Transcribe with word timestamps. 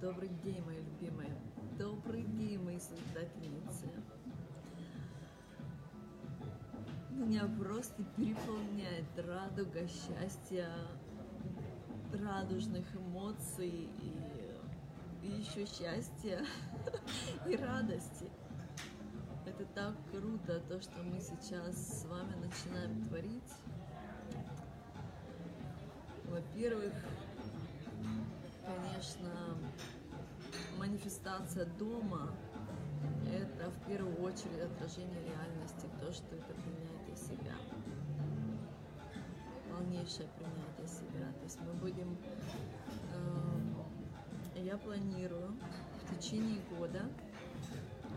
Добрый 0.00 0.28
день, 0.44 0.62
мои 0.62 0.76
любимые. 0.76 1.36
Добрый 1.76 2.22
день, 2.22 2.62
мои 2.62 2.78
создательницы. 2.78 3.90
Меня 7.10 7.50
просто 7.58 8.04
переполняет 8.16 9.06
радуга, 9.16 9.88
счастья, 9.88 10.70
радужных 12.12 12.86
эмоций 12.94 13.88
и, 14.00 15.26
и 15.26 15.30
еще 15.32 15.66
счастья 15.66 16.44
и 17.48 17.56
радости. 17.56 18.30
Это 19.46 19.64
так 19.74 19.96
круто, 20.12 20.60
то, 20.68 20.80
что 20.80 21.02
мы 21.02 21.18
сейчас 21.18 22.02
с 22.02 22.04
вами 22.04 22.36
начинаем 22.36 23.02
творить. 23.02 23.52
Во-первых, 26.26 26.92
конечно, 28.98 29.30
манифестация 30.76 31.66
дома– 31.78 32.34
это 33.32 33.70
в 33.70 33.86
первую 33.86 34.16
очередь 34.22 34.60
отражение 34.60 35.22
реальности, 35.22 35.86
то, 36.00 36.12
что 36.12 36.34
это 36.34 36.52
принятие 36.54 37.16
себя. 37.16 37.54
Полнейшее 39.70 40.28
принятие 40.36 40.88
себя. 40.88 41.32
То 41.38 41.44
есть 41.44 41.60
мы 41.60 41.74
будем, 41.74 42.18
э, 44.56 44.62
я 44.62 44.76
планирую 44.78 45.56
в 46.02 46.16
течение 46.18 46.60
года 46.76 47.02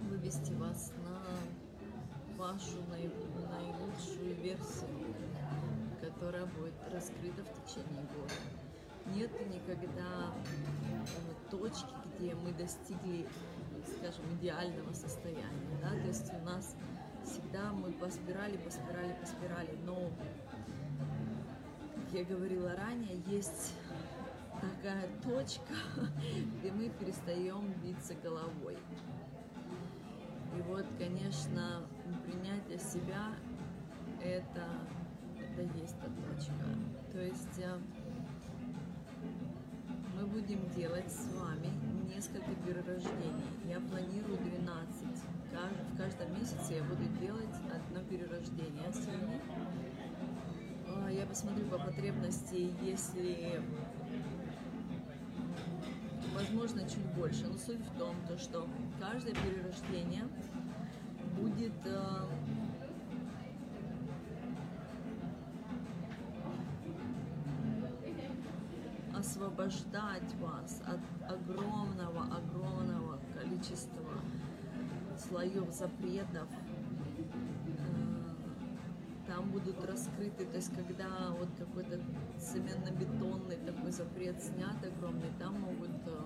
вывести 0.09 0.53
вас 0.53 0.93
на 1.05 2.43
вашу 2.43 2.81
наилучшую 2.89 4.35
версию, 4.41 5.13
которая 6.01 6.47
будет 6.47 6.73
раскрыта 6.91 7.43
в 7.43 7.67
течение 7.67 8.01
года 8.15 8.33
нет 9.13 9.31
никогда 9.49 10.33
точки, 11.49 11.93
где 12.17 12.33
мы 12.35 12.51
достигли, 12.53 13.27
скажем, 13.97 14.23
идеального 14.39 14.93
состояния, 14.93 15.77
да, 15.81 15.89
то 15.89 16.07
есть 16.07 16.31
у 16.33 16.45
нас 16.45 16.75
всегда 17.23 17.71
мы 17.71 17.91
по 17.93 18.09
спирали, 18.09 18.57
по 18.57 18.69
спирали, 18.69 19.15
по 19.19 19.25
спирали, 19.25 19.77
но, 19.85 20.09
как 21.95 22.13
я 22.13 22.23
говорила 22.23 22.73
ранее, 22.75 23.21
есть 23.27 23.73
такая 24.61 25.07
точка, 25.23 25.73
где 26.59 26.71
мы 26.71 26.89
перестаем 26.89 27.73
биться 27.83 28.13
головой. 28.15 28.77
И 30.57 30.61
вот, 30.63 30.85
конечно, 30.97 31.83
принятие 32.25 32.77
себя 32.77 33.33
это, 34.21 34.67
это 35.39 35.61
есть 35.77 35.97
та 35.99 36.07
точка. 36.07 36.53
То 37.11 37.19
есть 37.19 37.59
э, 37.59 37.79
будем 40.51 40.69
делать 40.75 41.09
с 41.09 41.33
вами 41.39 41.69
несколько 42.13 42.51
перерождений. 42.65 43.45
Я 43.69 43.79
планирую 43.79 44.37
12. 44.37 45.05
В 45.93 45.97
каждом 45.97 46.37
месяце 46.37 46.73
я 46.73 46.83
буду 46.83 47.03
делать 47.21 47.55
одно 47.73 48.03
перерождение. 48.09 48.91
А, 50.87 51.09
я 51.09 51.25
посмотрю 51.25 51.65
по 51.67 51.77
потребности, 51.77 52.73
если 52.81 53.61
возможно 56.35 56.81
чуть 56.81 57.05
больше. 57.15 57.47
Но 57.47 57.57
суть 57.57 57.79
в 57.79 57.97
том, 57.97 58.15
то, 58.27 58.37
что 58.37 58.67
каждое 58.99 59.33
перерождение 59.33 60.23
будет 61.39 61.73
освобождать 69.61 70.33
вас 70.39 70.81
от 70.87 71.31
огромного-огромного 71.31 73.19
количества 73.39 74.11
слоев 75.17 75.71
запретов. 75.71 76.47
Э, 77.67 77.81
там 79.27 79.51
будут 79.51 79.83
раскрыты, 79.85 80.45
то 80.45 80.55
есть 80.55 80.75
когда 80.75 81.31
вот 81.37 81.49
какой-то 81.57 81.99
цементно-бетонный 82.39 83.57
такой 83.65 83.91
запрет 83.91 84.41
снят 84.41 84.75
огромный, 84.83 85.31
там 85.37 85.59
могут 85.59 85.91
э, 86.07 86.21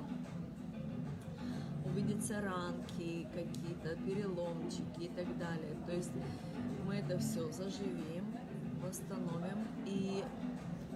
увидеться 1.85 2.41
ранки 2.41 3.27
какие-то, 3.33 3.95
переломчики 4.05 5.03
и 5.03 5.09
так 5.09 5.37
далее. 5.37 5.75
То 5.85 5.93
есть 5.93 6.11
мы 6.85 6.95
это 6.95 7.17
все 7.19 7.51
заживим, 7.51 8.25
восстановим 8.81 9.67
и 9.85 10.23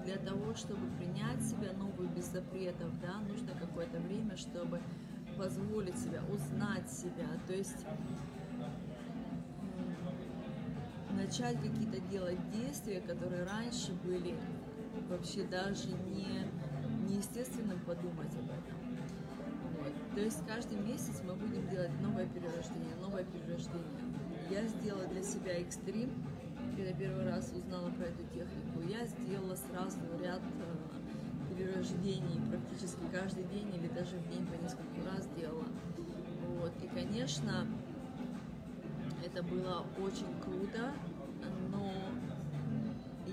для 0.05 0.17
того, 0.17 0.55
чтобы 0.55 0.87
принять 0.97 1.41
себя 1.43 1.73
новую 1.73 2.09
без 2.09 2.25
запретов, 2.25 2.99
да, 3.01 3.19
нужно 3.27 3.53
какое-то 3.59 3.99
время, 3.99 4.35
чтобы 4.37 4.79
позволить 5.37 5.97
себя, 5.97 6.21
узнать 6.33 6.89
себя, 6.91 7.27
то 7.47 7.53
есть 7.53 7.85
начать 11.11 11.57
какие-то 11.61 11.99
делать 12.09 12.39
действия, 12.51 13.01
которые 13.01 13.43
раньше 13.43 13.93
были 14.03 14.35
вообще 15.09 15.43
даже 15.43 15.89
не 15.89 16.45
неестественным 17.07 17.79
подумать 17.81 18.33
об 18.35 18.45
этом. 18.45 18.77
Вот. 19.77 19.93
То 20.15 20.21
есть 20.21 20.45
каждый 20.47 20.79
месяц 20.79 21.21
мы 21.25 21.35
будем 21.35 21.67
делать 21.69 21.91
новое 22.01 22.27
перерождение, 22.27 22.95
новое 23.01 23.23
перерождение. 23.23 23.85
Я 24.49 24.65
сделала 24.67 25.05
для 25.07 25.23
себя 25.23 25.53
экстрим, 25.53 26.11
когда 26.79 26.93
первый 26.93 27.25
раз 27.25 27.51
узнала 27.51 27.89
про 27.89 28.05
эту 28.05 28.23
технику, 28.33 28.79
я 28.87 29.05
сделала 29.05 29.53
сразу 29.55 29.99
ряд 30.23 30.39
э, 30.41 31.53
перерождений 31.53 32.39
практически 32.49 33.01
каждый 33.11 33.43
день 33.43 33.75
или 33.75 33.89
даже 33.89 34.15
в 34.15 34.29
день 34.29 34.47
по 34.47 34.53
несколько 34.53 35.03
раз 35.05 35.27
делала. 35.35 35.65
Вот. 36.47 36.71
И, 36.81 36.87
конечно, 36.87 37.67
это 39.25 39.43
было 39.43 39.85
очень 40.01 40.33
круто, 40.41 40.93
но 41.69 41.91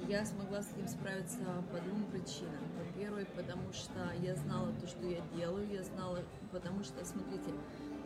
я 0.08 0.24
смогла 0.24 0.60
с 0.60 0.72
этим 0.72 0.88
справиться 0.88 1.38
по 1.70 1.78
двум 1.78 2.04
причинам. 2.10 2.64
Во-первых, 2.84 3.28
потому 3.28 3.72
что 3.72 4.12
я 4.22 4.34
знала 4.34 4.72
то, 4.80 4.88
что 4.88 5.06
я 5.06 5.20
делаю, 5.36 5.70
я 5.70 5.84
знала, 5.84 6.18
потому 6.50 6.82
что, 6.82 7.04
смотрите, 7.04 7.52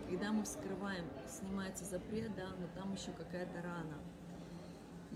когда 0.06 0.32
мы 0.32 0.44
вскрываем, 0.44 1.06
снимается 1.26 1.86
запрет, 1.86 2.30
да, 2.36 2.48
но 2.58 2.68
там 2.78 2.92
еще 2.92 3.10
какая-то 3.12 3.62
рана 3.62 3.96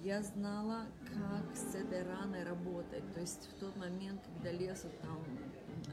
я 0.05 0.23
знала, 0.23 0.85
как 1.07 1.57
с 1.57 1.75
этой 1.75 2.07
раной 2.07 2.45
работать. 2.45 3.11
То 3.15 3.21
есть 3.21 3.49
в 3.51 3.59
тот 3.59 3.75
момент, 3.77 4.21
когда 4.35 4.53
лезут 4.53 4.93
там 5.01 5.19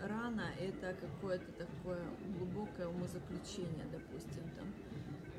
рана, 0.05 0.49
это 0.59 0.93
какое-то 0.99 1.49
такое 1.53 2.01
глубокое 2.37 2.87
умозаключение, 2.87 3.85
допустим, 3.89 4.43
там 4.57 4.67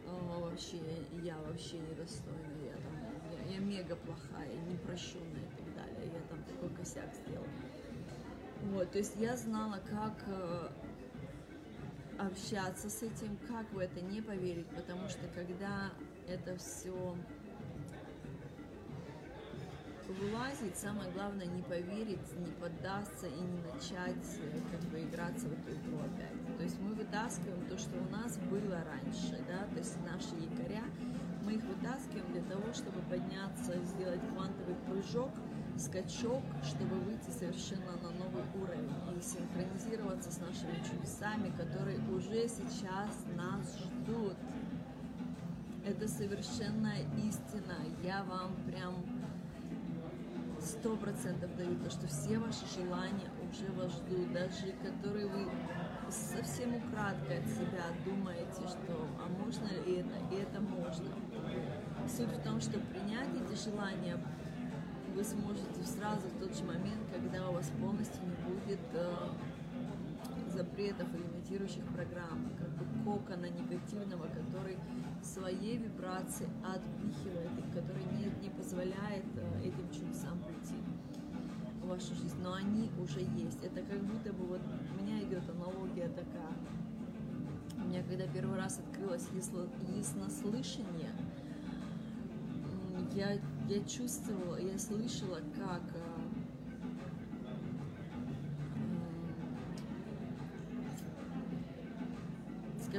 «А, 0.07 0.41
вообще 0.41 0.79
я 1.23 1.37
вообще 1.47 1.79
недостойна, 1.81 2.65
я 2.65 2.73
там, 2.73 3.47
я, 3.47 3.57
я 3.57 3.61
мега 3.61 3.95
плохая, 3.95 4.57
непрощенная 4.71 5.43
и 5.43 5.65
так 5.65 5.75
далее, 5.75 6.11
я 6.11 6.21
там 6.31 6.43
такой 6.45 6.71
косяк 6.71 7.15
сделала. 7.15 7.47
Вот, 8.73 8.91
то 8.91 8.99
есть 8.99 9.17
я 9.17 9.37
знала, 9.37 9.81
как 9.91 10.15
э, 10.27 10.69
общаться 12.19 12.89
с 12.89 13.03
этим, 13.03 13.37
как 13.49 13.71
в 13.73 13.79
это 13.79 14.01
не 14.01 14.23
поверить, 14.23 14.69
потому 14.69 15.09
что 15.09 15.29
когда 15.35 15.91
это 16.27 16.57
все 16.57 17.17
вылазить, 20.13 20.77
самое 20.77 21.11
главное 21.13 21.47
не 21.47 21.63
поверить, 21.63 22.39
не 22.39 22.53
поддаться 22.61 23.27
и 23.27 23.41
не 23.41 23.59
начать 23.73 24.39
э, 24.41 24.61
как 24.71 24.81
бы 24.91 25.03
играться 25.03 25.49
в 25.49 25.53
эту 25.53 25.73
игру 25.73 25.99
опять. 25.99 26.57
То 26.57 26.63
есть 26.63 26.81
мы 26.81 26.95
вытаскиваем 26.95 27.67
то, 27.69 27.79
что 27.79 27.99
у 27.99 28.09
нас 28.11 28.39
было 28.51 28.83
раньше, 28.85 29.39
да, 29.49 29.67
то 29.73 29.79
есть 29.79 29.97
наши 30.05 30.35
якоря, 30.37 30.85
мы 31.45 31.55
их 31.55 31.65
вытаскиваем 31.65 32.31
для 32.33 32.43
того, 32.43 32.73
чтобы 32.73 33.01
подняться, 33.11 33.79
сделать 33.85 34.21
квантовый 34.33 34.77
прыжок, 34.87 35.31
скачок, 35.79 36.43
чтобы 36.63 36.97
выйти 37.01 37.31
совершенно 37.31 37.93
на 38.03 38.11
новый 38.11 38.45
уровень 38.61 38.91
и 39.17 39.23
синхронизироваться 39.23 40.31
с 40.31 40.39
нашими 40.39 40.77
чудесами, 40.89 41.51
которые 41.57 41.99
уже 42.11 42.49
сейчас 42.49 43.25
нас 43.37 43.79
ждут. 43.79 44.37
Это 45.85 46.07
совершенная 46.07 47.05
истина. 47.27 47.77
Я 48.05 48.23
вам 48.25 48.55
прям 48.67 48.95
сто 50.83 50.97
процентов 50.97 51.57
даю 51.57 51.77
то, 51.77 51.89
что 51.91 52.09
все 52.09 52.39
ваши 52.39 52.67
желания 52.75 53.31
уже 53.49 53.71
вас 53.73 53.93
ждут, 53.93 54.33
даже 54.33 54.73
которые 54.83 55.29
вы 55.29 55.49
совсем 56.11 56.75
украдкой 56.75 57.39
от 57.39 57.47
себя 57.47 57.85
думаете, 58.05 58.67
что 58.67 59.07
а 59.21 59.29
можно 59.29 59.69
ли 59.87 60.01
это, 60.01 60.35
и 60.35 60.41
это 60.41 60.61
можно. 60.61 61.07
Суть 62.09 62.33
в 62.37 62.43
том, 62.43 62.61
что 62.61 62.81
принять 62.81 63.29
эти 63.29 63.63
желания 63.63 64.19
вы 65.15 65.23
сможете 65.23 65.85
сразу 65.85 66.27
в 66.27 66.41
тот 66.41 66.57
же 66.57 66.65
момент, 66.65 67.01
когда 67.15 67.49
у 67.49 67.53
вас 67.53 67.71
полностью 67.81 68.21
не 68.25 68.53
будет 68.53 68.81
э, 68.95 69.15
запретов 70.49 71.07
и 71.15 71.19
лимитирующих 71.19 71.85
программ, 71.95 72.51
как 72.59 72.71
бы 72.71 73.05
кокона 73.05 73.47
негативного, 73.47 74.27
который 74.35 74.79
своей 75.25 75.77
вибрации 75.77 76.49
отпихивает 76.65 77.51
и 77.59 77.75
который 77.75 78.05
не, 78.19 78.25
не 78.43 78.51
позволяет 78.51 79.25
э, 79.37 79.69
этим 79.69 79.91
чудесам 79.91 80.39
прийти. 80.41 80.75
в 81.83 81.89
вашу 81.89 82.15
жизнь, 82.15 82.41
но 82.43 82.55
они 82.55 82.91
уже 83.01 83.21
есть. 83.21 83.63
Это 83.63 83.83
как 83.83 84.01
будто 84.01 84.33
бы 84.33 84.47
вот 84.47 84.61
у 84.61 85.03
меня 85.03 85.23
идет 85.23 85.43
аналогия 85.49 86.09
такая. 86.09 86.57
У 87.77 87.89
меня 87.89 88.03
когда 88.05 88.27
первый 88.29 88.57
раз 88.57 88.79
открылось 88.79 89.27
ясно, 89.35 89.69
яснослышание, 89.97 91.13
я, 93.15 93.39
я 93.69 93.85
чувствовала, 93.85 94.57
я 94.57 94.79
слышала, 94.79 95.41
как 95.57 95.83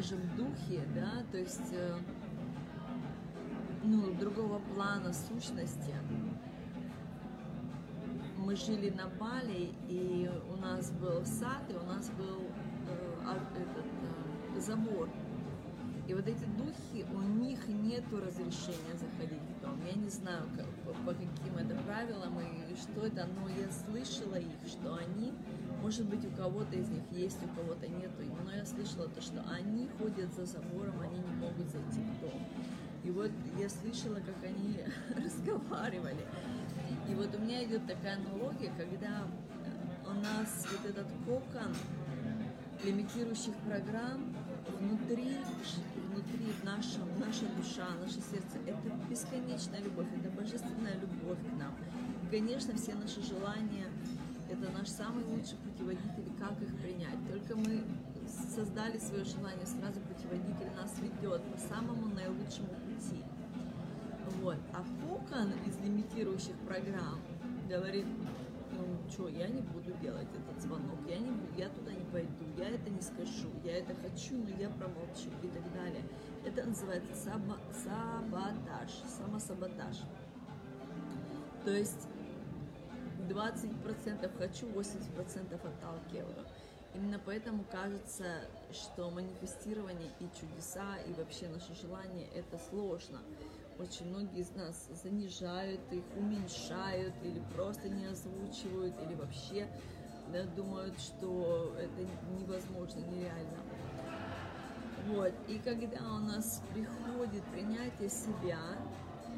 скажем, 0.04 0.20
духе, 0.36 0.82
да, 0.96 1.24
то 1.32 1.38
есть 1.38 1.72
э, 1.72 1.98
ну, 3.84 4.14
другого 4.16 4.60
плана 4.74 5.14
сущности. 5.14 5.94
Мы 8.38 8.56
жили 8.56 8.90
на 8.90 9.08
Бали, 9.08 9.72
и 9.88 10.30
у 10.52 10.58
нас 10.58 10.92
был 10.92 11.26
сад, 11.26 11.64
и 11.70 11.74
у 11.74 11.84
нас 11.84 12.10
был 12.12 12.42
э, 12.90 13.36
этот, 13.56 13.86
э, 14.58 14.60
забор. 14.60 15.10
И 16.06 16.14
вот 16.14 16.28
эти 16.28 16.44
духи, 16.58 17.06
у 17.14 17.22
них 17.22 17.66
нет 17.70 18.04
разрешения 18.12 18.98
заходить 18.98 19.40
в 19.42 19.62
дом. 19.62 19.80
Я 19.86 19.94
не 19.94 20.10
знаю, 20.10 20.44
как, 20.58 20.66
по 21.06 21.12
каким 21.14 21.58
это 21.58 21.76
правилам 21.84 22.40
и 22.42 22.76
что 22.76 23.06
это, 23.06 23.26
но 23.26 23.48
я 23.48 23.72
слышала 23.72 24.36
их, 24.36 24.68
что 24.68 24.96
они 24.96 25.32
может 25.84 26.06
быть, 26.06 26.26
у 26.26 26.32
кого-то 26.32 26.78
из 26.78 26.88
них 26.88 27.04
есть, 27.12 27.40
у 27.44 27.48
кого-то 27.60 27.86
нету. 27.90 28.24
Но 28.46 28.56
я 28.56 28.66
слышала 28.66 29.10
то, 29.10 29.22
что 29.22 29.44
они 29.52 29.90
ходят 30.00 30.34
за 30.34 30.46
забором, 30.46 31.02
они 31.02 31.20
не 31.20 31.36
могут 31.36 31.70
зайти 31.70 32.00
в 32.00 32.22
дом. 32.22 32.42
И 33.04 33.12
вот 33.12 33.32
я 33.60 33.68
слышала, 33.68 34.16
как 34.16 34.36
они 34.44 34.80
разговаривали. 35.24 36.26
И 37.10 37.14
вот 37.16 37.36
у 37.36 37.40
меня 37.40 37.66
идет 37.66 37.86
такая 37.86 38.16
аналогия, 38.16 38.72
когда 38.78 39.28
у 40.06 40.14
нас 40.14 40.66
вот 40.72 40.90
этот 40.90 41.08
кокон 41.26 41.76
лимитирующих 42.82 43.54
программ 43.68 44.34
внутри, 44.80 45.38
внутри 46.08 46.54
наша, 46.64 47.00
наша 47.20 47.46
душа, 47.58 47.88
наше 48.00 48.22
сердце, 48.22 48.58
это 48.66 48.80
бесконечная 49.10 49.82
любовь, 49.82 50.08
это 50.18 50.30
божественная 50.30 50.96
любовь 50.96 51.40
к 51.40 51.60
нам. 51.60 51.76
И, 52.24 52.28
конечно, 52.36 52.74
все 52.76 52.94
наши 52.94 53.22
желания, 53.22 53.88
это 54.64 54.78
наш 54.78 54.88
самый 54.88 55.24
лучший 55.26 55.58
путеводитель, 55.58 56.32
как 56.40 56.60
их 56.62 56.76
принять. 56.78 57.18
Только 57.30 57.56
мы 57.56 57.84
создали 58.56 58.98
свое 58.98 59.26
желание, 59.26 59.66
сразу 59.66 60.00
путеводитель 60.02 60.72
нас 60.76 60.94
ведет 61.00 61.42
по 61.52 61.58
самому 61.58 62.08
наилучшему 62.08 62.70
пути. 62.70 63.24
Вот. 64.42 64.58
А 64.74 64.84
кокон 65.06 65.52
из 65.68 65.78
лимитирующих 65.80 66.56
программ 66.68 67.20
говорит, 67.70 68.06
ну 68.72 69.10
что, 69.10 69.28
я 69.28 69.48
не 69.48 69.62
буду 69.62 69.92
делать 70.02 70.28
этот 70.34 70.62
звонок, 70.62 70.98
я, 71.08 71.18
не, 71.18 71.32
я 71.58 71.70
туда 71.70 71.92
не 71.92 72.06
пойду, 72.06 72.32
я 72.58 72.70
это 72.70 72.90
не 72.90 73.02
скажу, 73.02 73.50
я 73.64 73.78
это 73.78 73.94
хочу, 73.96 74.38
но 74.38 74.50
я 74.50 74.70
промолчу 74.70 75.30
и 75.44 75.48
так 75.48 75.74
далее. 75.74 76.04
Это 76.46 76.66
называется 76.66 77.14
саба, 77.16 77.58
саботаж, 77.84 78.92
самосаботаж. 79.08 79.98
То 81.64 81.72
есть 81.72 82.08
20% 83.34 84.38
хочу, 84.38 84.68
80% 84.68 85.56
отталкиваю. 85.56 86.46
Именно 86.94 87.20
поэтому 87.26 87.64
кажется, 87.72 88.42
что 88.72 89.10
манифестирование 89.10 90.12
и 90.20 90.28
чудеса, 90.40 90.98
и 91.08 91.14
вообще 91.14 91.48
наши 91.48 91.74
желания– 91.76 92.28
это 92.36 92.60
сложно. 92.70 93.20
Очень 93.80 94.10
многие 94.10 94.42
из 94.42 94.52
нас 94.52 94.88
занижают 95.04 95.82
их, 95.92 96.04
уменьшают 96.16 97.16
или 97.24 97.42
просто 97.56 97.90
не 97.90 98.06
озвучивают, 98.06 98.94
или 99.02 99.16
вообще 99.16 99.68
да, 100.32 100.44
думают, 100.56 101.00
что 101.00 101.76
это 101.80 102.08
невозможно, 102.40 103.00
нереально. 103.00 103.58
Вот. 105.08 105.34
И 105.48 105.58
когда 105.58 106.00
у 106.16 106.20
нас 106.20 106.62
приходит 106.74 107.44
принятие 107.46 108.10
себя, 108.10 108.60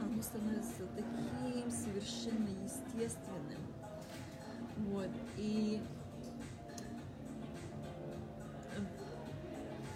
оно 0.01 0.21
становится 0.21 0.85
таким 0.95 1.71
совершенно 1.71 2.49
естественным. 2.63 3.64
Вот. 4.77 5.09
И 5.37 5.81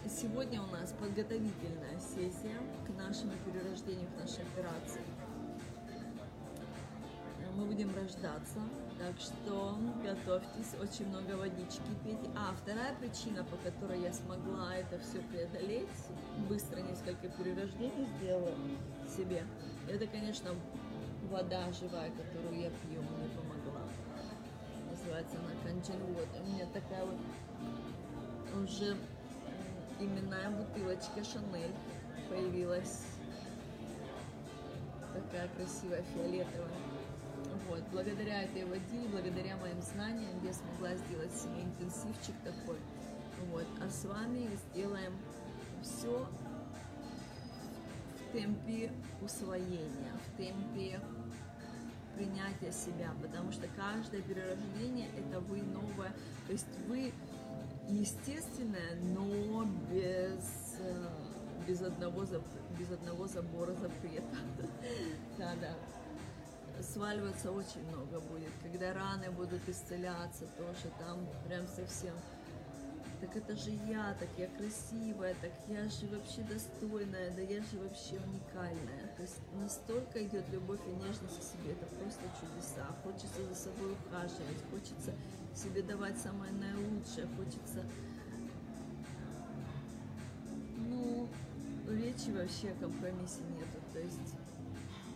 сегодня 0.09 0.61
у 0.61 0.67
нас 0.67 0.93
подготовительная 0.99 1.99
сессия 1.99 2.57
к 2.87 2.97
нашему 2.97 3.33
перерождению, 3.45 4.07
к 4.15 4.19
нашей 4.19 4.43
операции. 4.43 5.01
Мы 7.55 7.65
будем 7.65 7.93
рождаться, 7.93 8.59
так 8.97 9.19
что 9.19 9.77
готовьтесь, 10.01 10.75
очень 10.81 11.07
много 11.09 11.35
водички 11.35 11.91
пить. 12.05 12.29
А 12.35 12.53
вторая 12.55 12.95
причина, 12.95 13.43
по 13.43 13.57
которой 13.57 14.01
я 14.01 14.13
смогла 14.13 14.75
это 14.75 14.97
все 14.99 15.19
преодолеть, 15.19 15.89
быстро 16.47 16.79
несколько 16.79 17.27
перерождений 17.27 18.07
сделала 18.17 18.55
себе, 19.09 19.43
это, 19.89 20.07
конечно, 20.07 20.51
вода 21.29 21.71
живая, 21.73 22.11
которую 22.11 22.61
я 22.61 22.69
пью, 22.69 23.01
называется 25.29 25.37
она 25.37 25.51
Канченвод. 25.63 26.27
У 26.39 26.47
меня 26.47 26.65
такая 26.67 27.05
вот 27.05 27.17
уже 28.63 28.97
именная 29.99 30.49
бутылочка 30.49 31.23
Шанель 31.23 31.73
появилась. 32.29 33.03
Такая 35.13 35.47
красивая 35.49 36.03
фиолетовая. 36.13 36.69
Вот, 37.67 37.83
благодаря 37.91 38.43
этой 38.43 38.65
воде, 38.65 39.07
благодаря 39.11 39.57
моим 39.57 39.81
знаниям, 39.81 40.43
я 40.43 40.53
смогла 40.53 40.95
сделать 40.95 41.31
себе 41.33 41.63
интенсивчик 41.63 42.35
такой. 42.43 42.77
Вот, 43.51 43.65
а 43.81 43.89
с 43.89 44.05
вами 44.05 44.49
сделаем 44.71 45.13
все 45.81 46.27
в 48.17 48.33
темпе 48.33 48.91
усвоения, 49.21 50.13
в 50.25 50.37
темпе 50.37 50.99
принятия 52.19 52.71
себя, 52.73 53.11
потому 53.21 53.51
что 53.53 53.67
каждое 53.77 54.21
перерождение 54.21 55.07
это 55.17 55.39
вы 55.39 55.61
новое, 55.61 56.11
то 56.47 56.51
есть 56.51 56.67
вы 56.87 57.13
естественное, 57.87 58.95
но 59.15 59.63
без, 59.89 60.75
э, 60.79 61.07
без, 61.65 61.81
одного, 61.81 62.25
без 62.77 62.91
одного 62.91 63.27
забора 63.27 63.73
запрета. 63.73 64.37
Да, 65.37 65.53
да. 65.61 65.73
Сваливаться 66.83 67.51
очень 67.51 67.81
много 67.87 68.19
будет. 68.19 68.51
Когда 68.61 68.93
раны 68.93 69.31
будут 69.31 69.67
исцеляться, 69.67 70.45
тоже 70.57 70.93
там 70.99 71.25
прям 71.47 71.65
совсем 71.67 72.13
так 73.19 73.35
это 73.35 73.55
же 73.55 73.71
я, 73.87 74.15
так 74.19 74.29
я 74.37 74.47
красивая, 74.47 75.35
так 75.41 75.51
я 75.67 75.83
же 75.89 76.07
вообще 76.07 76.41
достойная, 76.43 77.31
да 77.35 77.41
я 77.41 77.61
же 77.61 77.79
вообще 77.83 78.15
уникальная. 78.15 79.07
То 79.17 79.23
есть 79.23 79.39
настолько 79.55 80.25
идет 80.25 80.47
любовь 80.49 80.79
и 80.87 80.91
нежность 80.91 81.39
к 81.39 81.43
себе, 81.43 81.73
это 81.73 81.85
просто 81.97 82.21
чудеса. 82.39 82.87
Хочется 83.03 83.45
за 83.45 83.55
собой 83.55 83.91
ухаживать, 83.93 84.63
хочется 84.71 85.13
себе 85.53 85.81
давать 85.83 86.17
самое 86.17 86.51
наилучшее, 86.53 87.27
хочется... 87.35 87.83
Ну, 90.77 91.27
речи 91.89 92.31
вообще 92.31 92.71
о 92.71 92.81
компромиссе 92.81 93.41
нету. 93.57 93.79
То 93.93 93.99
есть, 93.99 94.35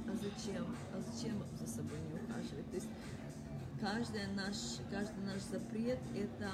а 0.07 0.15
зачем? 0.15 0.75
А 0.93 0.99
зачем 0.99 1.41
за 1.59 1.67
собой 1.67 1.97
не 1.99 2.19
ухаживать? 2.19 2.69
То 2.69 2.75
есть, 2.75 2.89
каждый 3.79 4.27
наш, 4.35 4.55
каждый 4.91 5.23
наш 5.23 5.41
запрет– 5.43 5.99
это 6.15 6.51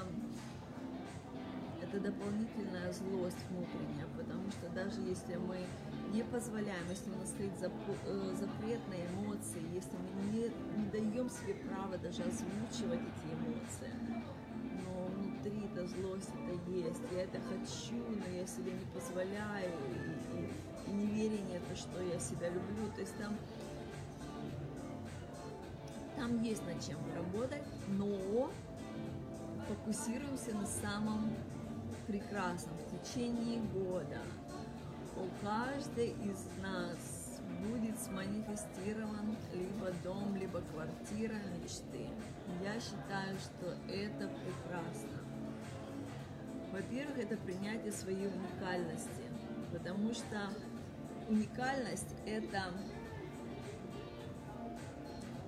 это 1.90 2.00
дополнительная 2.00 2.92
злость 2.92 3.38
внутренняя, 3.50 4.06
потому 4.16 4.48
что 4.50 4.68
даже 4.70 5.00
если 5.00 5.36
мы 5.36 5.58
не 6.12 6.22
позволяем, 6.22 6.88
если 6.88 7.10
у 7.10 7.16
нас 7.16 7.30
стоит 7.30 7.52
э, 7.60 8.34
запрет 8.38 8.80
на 8.88 8.94
эмоции, 8.94 9.62
если 9.74 9.96
мы 10.14 10.22
не, 10.30 10.52
не 10.76 10.90
даем 10.90 11.28
себе 11.28 11.54
право 11.54 11.98
даже 11.98 12.22
озвучивать 12.22 13.00
эти 13.00 13.34
эмоции, 13.34 13.92
но 14.84 15.06
внутри 15.06 15.64
эта 15.64 15.86
злость 15.86 16.30
это 16.30 16.70
есть, 16.70 17.00
я 17.12 17.22
это 17.22 17.40
хочу, 17.40 17.98
но 18.08 18.36
я 18.36 18.46
себе 18.46 18.72
не 18.72 18.86
позволяю, 18.94 19.72
и, 19.88 20.90
и, 20.90 20.90
и 20.90 20.94
неверие 20.94 21.60
то, 21.68 21.76
что 21.76 22.00
я 22.02 22.20
себя 22.20 22.48
люблю, 22.50 22.88
то 22.94 23.00
есть 23.00 23.16
там 23.18 23.36
там 26.16 26.42
есть 26.42 26.64
над 26.66 26.84
чем 26.86 26.98
работать, 27.16 27.62
но 27.88 28.50
фокусируемся 29.66 30.54
на 30.54 30.66
самом 30.66 31.34
прекрасно 32.10 32.72
в 32.72 32.90
течение 32.90 33.60
года 33.72 34.18
у 35.16 35.44
каждой 35.44 36.08
из 36.08 36.44
нас 36.60 37.40
будет 37.62 37.96
сманифестирован 38.00 39.36
либо 39.52 39.92
дом, 40.02 40.34
либо 40.34 40.60
квартира 40.72 41.36
мечты. 41.62 42.08
Я 42.64 42.80
считаю, 42.80 43.38
что 43.38 43.76
это 43.88 44.28
прекрасно. 44.28 45.20
Во-первых, 46.72 47.18
это 47.18 47.36
принятие 47.36 47.92
своей 47.92 48.26
уникальности, 48.26 49.24
потому 49.72 50.12
что 50.12 50.50
уникальность 51.28 52.16
это 52.26 52.72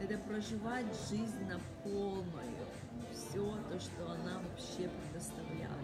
это 0.01 0.19
проживать 0.19 0.87
жизнь 1.09 1.45
на 1.49 1.61
полную, 1.83 2.67
все 3.13 3.57
то, 3.71 3.81
что 3.81 4.11
она 4.13 4.41
вообще 4.41 4.89
предоставляет. 4.89 5.82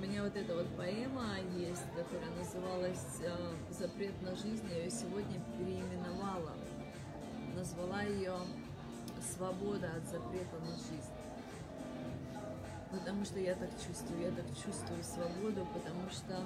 Меня 0.00 0.22
вот 0.22 0.34
эта 0.34 0.54
вот 0.54 0.66
поэма 0.78 1.36
есть, 1.58 1.84
которая 1.94 2.30
называлась 2.30 3.20
э, 3.22 3.36
«Запрет 3.68 4.14
на 4.22 4.34
жизнь», 4.34 4.66
я 4.70 4.78
ее 4.78 4.90
сегодня 4.90 5.38
переименовала, 5.58 6.54
назвала 7.54 8.00
ее 8.00 8.32
«Свобода 9.20 9.90
от 9.94 10.08
запрета 10.08 10.56
на 10.60 10.72
жизнь». 10.72 11.12
Потому 12.90 13.26
что 13.26 13.40
я 13.40 13.54
так 13.54 13.68
чувствую, 13.86 14.22
я 14.22 14.30
так 14.30 14.46
чувствую 14.56 15.04
свободу, 15.04 15.68
потому 15.74 16.08
что 16.08 16.42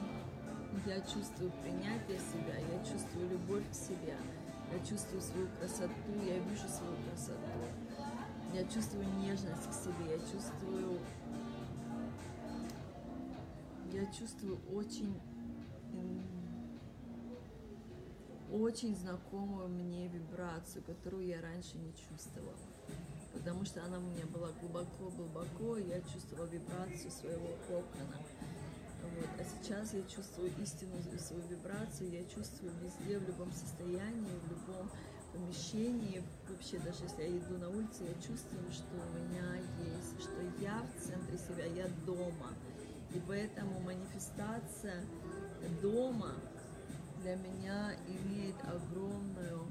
я 0.85 1.01
чувствую 1.03 1.53
принятие 1.63 2.19
себя, 2.19 2.59
я 2.59 2.85
чувствую 2.85 3.31
любовь 3.31 3.71
к 3.71 3.75
себе, 3.75 4.17
я 4.73 4.79
чувствую 4.85 5.23
свою 5.23 5.47
красоту, 5.61 6.13
я 6.27 6.41
вижу 6.41 6.67
свою 6.67 6.97
красоту, 7.07 7.39
я 8.53 8.65
чувствую 8.65 9.07
нежность 9.21 9.71
к 9.71 9.73
себе, 9.73 10.11
я 10.11 10.19
чувствую, 10.19 10.84
я 14.05 14.13
чувствую 14.13 14.59
очень, 14.73 15.19
очень 18.53 18.95
знакомую 18.97 19.69
мне 19.69 20.09
вибрацию, 20.09 20.85
которую 20.85 21.27
я 21.27 21.41
раньше 21.41 21.79
не 21.79 21.93
чувствовала. 21.95 22.59
Потому 23.33 23.65
что 23.65 23.83
она 23.85 23.99
у 23.99 24.03
меня 24.03 24.27
была 24.27 24.51
глубоко-глубоко, 24.61 25.79
я 25.79 26.01
чувствовала 26.03 26.47
вибрацию 26.47 27.11
своего 27.11 27.49
кокона. 27.67 28.19
Вот. 29.03 29.29
А 29.39 29.45
сейчас 29.45 29.95
я 29.95 30.03
чувствую 30.03 30.51
истинную 30.63 31.03
свою 31.19 31.47
вибрацию, 31.49 32.11
я 32.11 32.25
чувствую 32.25 32.73
везде, 32.83 33.19
в 33.19 33.27
любом 33.27 33.53
состоянии, 33.53 34.39
в 34.47 34.51
любом 34.51 34.91
помещении, 35.33 36.23
вообще 36.49 36.79
даже 36.79 37.05
если 37.05 37.23
я 37.23 37.39
иду 37.39 37.59
на 37.59 37.69
улице, 37.69 38.05
я 38.05 38.15
чувствую, 38.15 38.71
что 38.71 38.95
у 38.95 39.19
меня 39.19 39.57
есть, 39.83 40.21
что 40.21 40.41
я 40.61 40.83
в 40.97 41.01
центре 41.01 41.39
себя, 41.39 41.65
я 41.65 41.89
дома. 42.07 42.53
И 43.15 43.23
поэтому 43.29 43.81
манифестация 43.81 45.05
дома 45.81 46.33
для 47.23 47.37
меня 47.37 47.93
имеет 48.09 48.57
огромную 48.65 49.67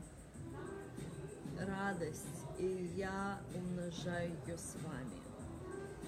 радость, 1.59 2.25
и 2.57 2.91
я 2.95 3.39
умножаю 3.53 4.31
ее 4.47 4.57
с 4.57 4.75
вами. 4.83 5.21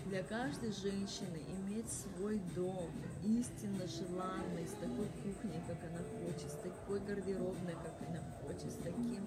Для 0.06 0.24
каждой 0.24 0.72
женщины 0.72 1.42
иметь 1.58 1.92
свой 1.92 2.40
дом, 2.56 2.90
истинно 3.24 3.86
желанный, 3.88 4.68
с 4.68 4.74
такой 4.74 5.08
кухней, 5.24 5.62
как 5.68 5.78
она 5.90 6.00
хочет, 6.20 6.50
с 6.50 6.56
такой 6.56 7.00
гардеробной, 7.02 7.74
как 7.74 8.08
она 8.08 8.22
хочет, 8.42 8.72
с 8.72 8.78
таким 8.78 9.26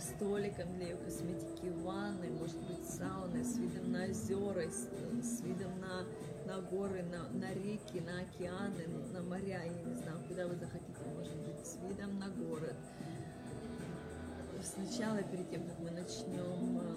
столиком 0.00 0.74
для 0.76 0.88
ее 0.88 0.96
косметики, 0.96 1.68
ванной, 1.82 2.30
может 2.30 2.58
быть, 2.62 2.84
сауной, 2.88 3.44
с 3.44 3.56
видом 3.56 3.92
на 3.92 4.04
озера, 4.04 4.68
с, 4.70 4.88
с 5.22 5.40
видом 5.42 5.72
на, 5.80 6.04
на 6.46 6.60
горы, 6.62 7.02
на, 7.04 7.28
на 7.38 7.52
реки, 7.54 8.00
на 8.00 8.20
океаны, 8.20 8.86
на 9.12 9.22
моря, 9.22 9.62
я 9.64 9.90
не 9.90 9.94
знаю, 9.96 10.18
куда 10.28 10.46
вы 10.46 10.56
захотите, 10.56 11.04
может 11.14 11.36
быть, 11.36 11.66
с 11.66 11.76
видом 11.82 12.18
на 12.18 12.28
город. 12.28 12.76
Сначала, 14.62 15.22
перед 15.22 15.48
тем, 15.50 15.62
как 15.64 15.78
мы 15.78 15.90
начнем 15.90 16.80
э, 16.80 16.96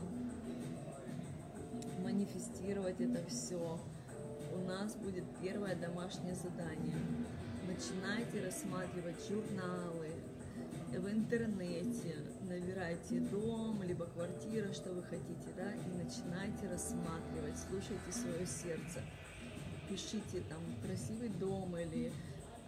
манифестировать 2.01 2.99
это 2.99 3.23
все, 3.27 3.79
у 4.53 4.67
нас 4.67 4.95
будет 4.95 5.23
первое 5.41 5.75
домашнее 5.75 6.35
задание. 6.35 6.97
Начинайте 7.67 8.45
рассматривать 8.45 9.15
журналы 9.27 10.09
в 10.89 11.07
интернете, 11.07 12.15
набирайте 12.51 13.19
дом, 13.19 13.81
либо 13.83 14.05
квартира, 14.05 14.71
что 14.73 14.91
вы 14.91 15.03
хотите, 15.03 15.49
да, 15.55 15.71
и 15.73 16.03
начинайте 16.03 16.69
рассматривать, 16.69 17.57
слушайте 17.69 18.11
свое 18.11 18.45
сердце, 18.45 19.01
пишите 19.89 20.41
там 20.49 20.59
красивый 20.85 21.29
дом 21.29 21.75
или 21.77 22.11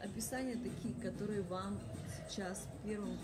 описания 0.03 0.55
такие, 0.55 0.93
которые 1.01 1.41
вам 1.43 1.79
сейчас 2.27 2.67
первым 2.83 3.17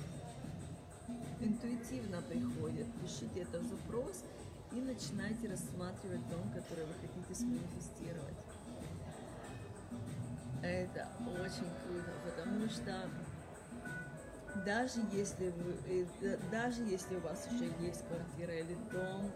интуитивно 1.39 2.21
приходят. 2.21 2.87
Пишите 3.01 3.41
это 3.41 3.59
в 3.59 3.63
запрос– 3.63 4.23
и 4.71 4.81
начинайте 4.81 5.49
рассматривать 5.49 6.27
дом, 6.29 6.51
который 6.53 6.85
вы 6.85 6.93
хотите 7.01 7.33
сманифестировать. 7.33 8.37
Это 10.61 11.07
очень 11.25 11.69
круто, 11.83 12.11
потому 12.25 12.69
что 12.69 13.09
даже 14.65 15.00
если 15.12 15.51
вы, 15.51 16.08
даже 16.51 16.84
если 16.84 17.15
у 17.15 17.20
вас 17.22 17.48
уже 17.51 17.65
есть 17.79 18.03
квартира 18.08 18.53
или 18.53 18.75
дом, 18.91 19.32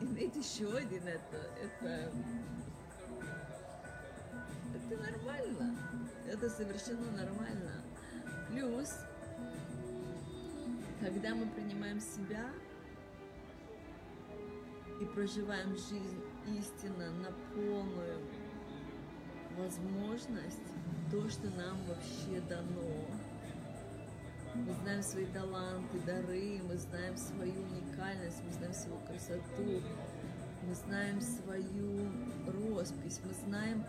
иметь 0.00 0.36
еще 0.36 0.74
один 0.76 1.06
это, 1.06 1.50
это, 1.62 2.10
это 4.74 5.02
нормально. 5.02 5.76
Это 6.26 6.48
совершенно 6.48 7.10
нормально. 7.12 7.82
Плюс, 8.48 8.90
когда 11.00 11.34
мы 11.34 11.46
принимаем 11.46 12.00
себя, 12.00 12.50
и 15.00 15.04
проживаем 15.06 15.76
жизнь 15.76 16.22
истинно 16.56 17.10
на 17.10 17.32
полную 17.54 18.20
возможность, 19.56 20.62
то, 21.10 21.28
что 21.28 21.48
нам 21.50 21.76
вообще 21.86 22.40
дано. 22.48 23.03
Мы 24.54 24.72
знаем 24.82 25.02
свои 25.02 25.26
таланты, 25.26 25.98
дары, 26.06 26.60
мы 26.68 26.76
знаем 26.76 27.16
свою 27.16 27.54
уникальность, 27.54 28.40
мы 28.46 28.52
знаем 28.52 28.72
свою 28.72 29.00
красоту, 29.00 29.82
мы 30.62 30.74
знаем 30.74 31.20
свою 31.20 32.08
роспись, 32.46 33.20
мы 33.24 33.34
знаем, 33.46 33.84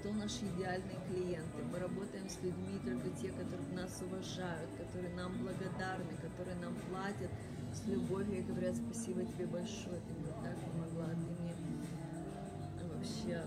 кто 0.00 0.12
наши 0.12 0.44
идеальные 0.46 0.98
клиенты. 1.08 1.62
Мы 1.72 1.78
работаем 1.78 2.28
с 2.28 2.42
людьми 2.42 2.80
только 2.84 3.10
те, 3.10 3.28
которые 3.28 3.68
нас 3.74 4.02
уважают, 4.02 4.70
которые 4.76 5.14
нам 5.14 5.38
благодарны, 5.38 6.12
которые 6.20 6.56
нам 6.56 6.74
платят 6.90 7.30
с 7.72 7.86
любовью 7.86 8.40
и 8.40 8.42
говорят 8.42 8.74
спасибо 8.74 9.24
тебе 9.24 9.46
большое, 9.46 10.00
ты 10.00 10.14
мне 10.14 10.32
так 10.42 10.56
помогла, 10.58 11.06
ты 11.10 11.42
мне 11.42 11.54
вообще 12.92 13.44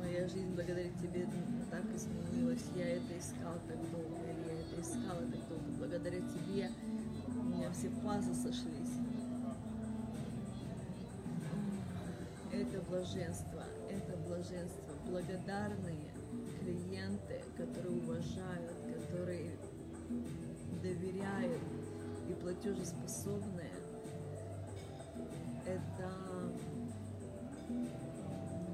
моя 0.00 0.26
жизнь 0.28 0.54
благодаря 0.54 0.88
тебе 1.02 1.26
так 1.70 1.84
изменилась, 1.94 2.64
я 2.74 2.96
это 2.96 3.18
искал 3.18 3.54
так 3.68 3.78
долго, 3.90 4.29
это 4.80 4.88
искала 4.88 5.20
так 5.20 5.48
долго, 5.48 5.70
благодаря 5.78 6.20
тебе 6.20 6.70
у 7.28 7.42
меня 7.42 7.70
все 7.72 7.90
пазы 8.04 8.34
сошлись. 8.34 8.96
Это 12.52 12.80
блаженство, 12.88 13.62
это 13.88 14.16
блаженство, 14.26 14.92
благодарные 15.06 16.10
клиенты, 16.60 17.42
которые 17.56 18.02
уважают, 18.02 18.72
которые 19.08 19.52
доверяют, 20.82 21.62
и 22.28 22.32
платежеспособные, 22.34 23.72
это, 25.66 26.10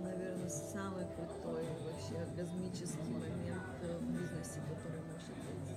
наверное, 0.03 0.49
самый 0.49 1.07
крутой 1.07 1.65
вообще 1.85 2.23
оргазмический 2.23 3.13
момент 3.13 3.63
в 3.83 4.13
бизнесе, 4.13 4.61
который 4.69 5.01
может 5.01 5.37
быть. 5.47 5.76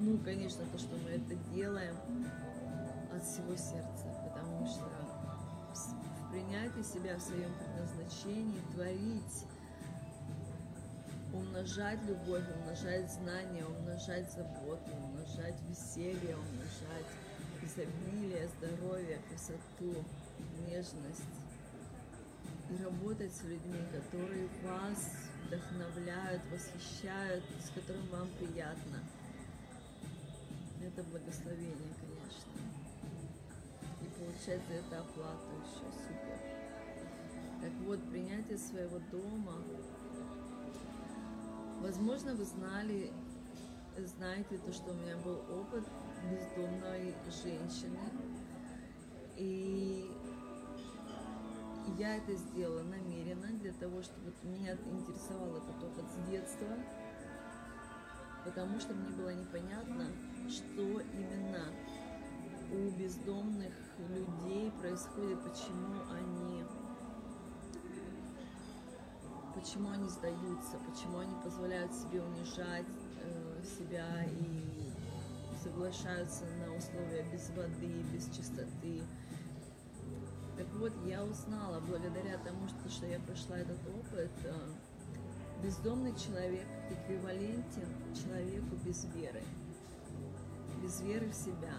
Ну, 0.00 0.16
конечно, 0.24 0.64
то, 0.70 0.78
что 0.78 0.94
мы 1.04 1.10
это 1.10 1.34
делаем 1.52 1.96
от 3.12 3.24
всего 3.24 3.56
сердца, 3.56 4.06
потому 4.22 4.64
что 4.64 4.84
в 5.74 6.30
принятии 6.30 6.82
себя 6.82 7.16
в 7.16 7.20
своем 7.20 7.52
предназначении, 7.54 8.60
творить, 8.74 9.44
умножать 11.32 11.98
любовь, 12.04 12.44
умножать 12.60 13.12
знания, 13.12 13.64
умножать 13.64 14.30
заботу, 14.32 14.88
умножать 15.02 15.56
веселье, 15.68 16.36
умножать 16.36 17.08
изобилие, 17.62 18.48
здоровье, 18.58 19.18
красоту, 19.28 20.04
нежность. 20.68 21.24
И 22.70 22.82
работать 22.84 23.34
с 23.34 23.42
людьми, 23.42 23.80
которые 23.92 24.48
вас 24.62 25.10
вдохновляют, 25.46 26.42
восхищают, 26.52 27.42
с 27.64 27.70
которым 27.70 28.06
вам 28.08 28.28
приятно. 28.38 29.00
Это 30.98 31.06
благословение, 31.10 31.94
конечно. 32.00 32.50
И 34.02 34.18
получать 34.18 34.60
за 34.66 34.74
это 34.74 34.98
оплату 34.98 35.46
еще 35.62 35.86
супер. 35.92 36.40
Так 37.60 37.70
вот, 37.86 38.02
принятие 38.10 38.58
своего 38.58 38.98
дома 39.12 39.52
Возможно, 41.80 42.34
вы 42.34 42.44
знали, 42.44 43.12
знаете 43.96 44.58
то, 44.58 44.72
что 44.72 44.90
у 44.90 44.94
меня 44.94 45.16
был 45.18 45.40
опыт 45.60 45.84
бездомной 46.28 47.14
женщины. 47.44 48.00
И 49.36 50.10
я 51.96 52.16
это 52.16 52.34
сделала 52.34 52.82
намеренно 52.82 53.56
для 53.60 53.72
того, 53.74 54.02
чтобы 54.02 54.32
меня 54.42 54.72
интересовал 54.72 55.58
этот 55.58 55.80
опыт 55.80 56.04
с 56.10 56.28
детства, 56.28 56.76
потому 58.44 58.80
что 58.80 58.94
мне 58.94 59.10
было 59.10 59.32
непонятно, 59.32 60.08
что 60.48 60.82
именно 60.82 61.64
у 62.72 62.90
бездомных 62.98 63.74
людей 64.08 64.70
происходит, 64.80 65.42
почему 65.42 66.02
они 66.10 66.64
почему 69.54 69.90
они 69.90 70.08
сдаются, 70.08 70.78
почему 70.88 71.18
они 71.18 71.34
позволяют 71.42 71.92
себе 71.92 72.22
унижать 72.22 72.86
э, 73.22 73.62
себя 73.64 74.24
и 74.24 74.92
соглашаются 75.62 76.44
на 76.44 76.76
условия 76.76 77.24
без 77.32 77.50
воды, 77.50 78.02
без 78.12 78.26
чистоты. 78.26 79.02
Так 80.56 80.66
вот, 80.74 80.92
я 81.04 81.24
узнала, 81.24 81.80
благодаря 81.80 82.38
тому, 82.38 82.68
что, 82.68 82.88
что 82.88 83.06
я 83.06 83.18
прошла 83.20 83.58
этот 83.58 83.78
опыт, 83.88 84.30
э, 84.44 84.54
бездомный 85.62 86.14
человек 86.16 86.66
эквивалентен 86.90 87.88
человеку 88.14 88.76
без 88.84 89.04
веры. 89.14 89.42
Без 90.88 91.02
веры 91.02 91.28
в 91.28 91.34
себя, 91.34 91.74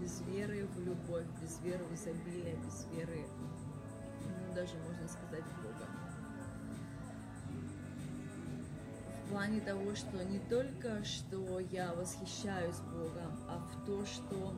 без 0.00 0.22
веры 0.22 0.66
в 0.66 0.80
любовь, 0.80 1.26
без 1.42 1.60
веры 1.60 1.84
в 1.84 1.94
изобилие, 1.94 2.56
без 2.56 2.86
веры, 2.86 3.26
ну, 4.24 4.54
даже 4.54 4.78
можно 4.78 5.06
сказать, 5.06 5.44
в 5.44 5.62
Бога. 5.62 5.86
В 9.26 9.30
плане 9.30 9.60
того, 9.60 9.94
что 9.94 10.24
не 10.24 10.38
только, 10.38 11.04
что 11.04 11.58
я 11.58 11.92
восхищаюсь 11.92 12.80
Богом, 12.80 13.46
а 13.46 13.58
в 13.58 13.84
то, 13.84 14.06
что 14.06 14.54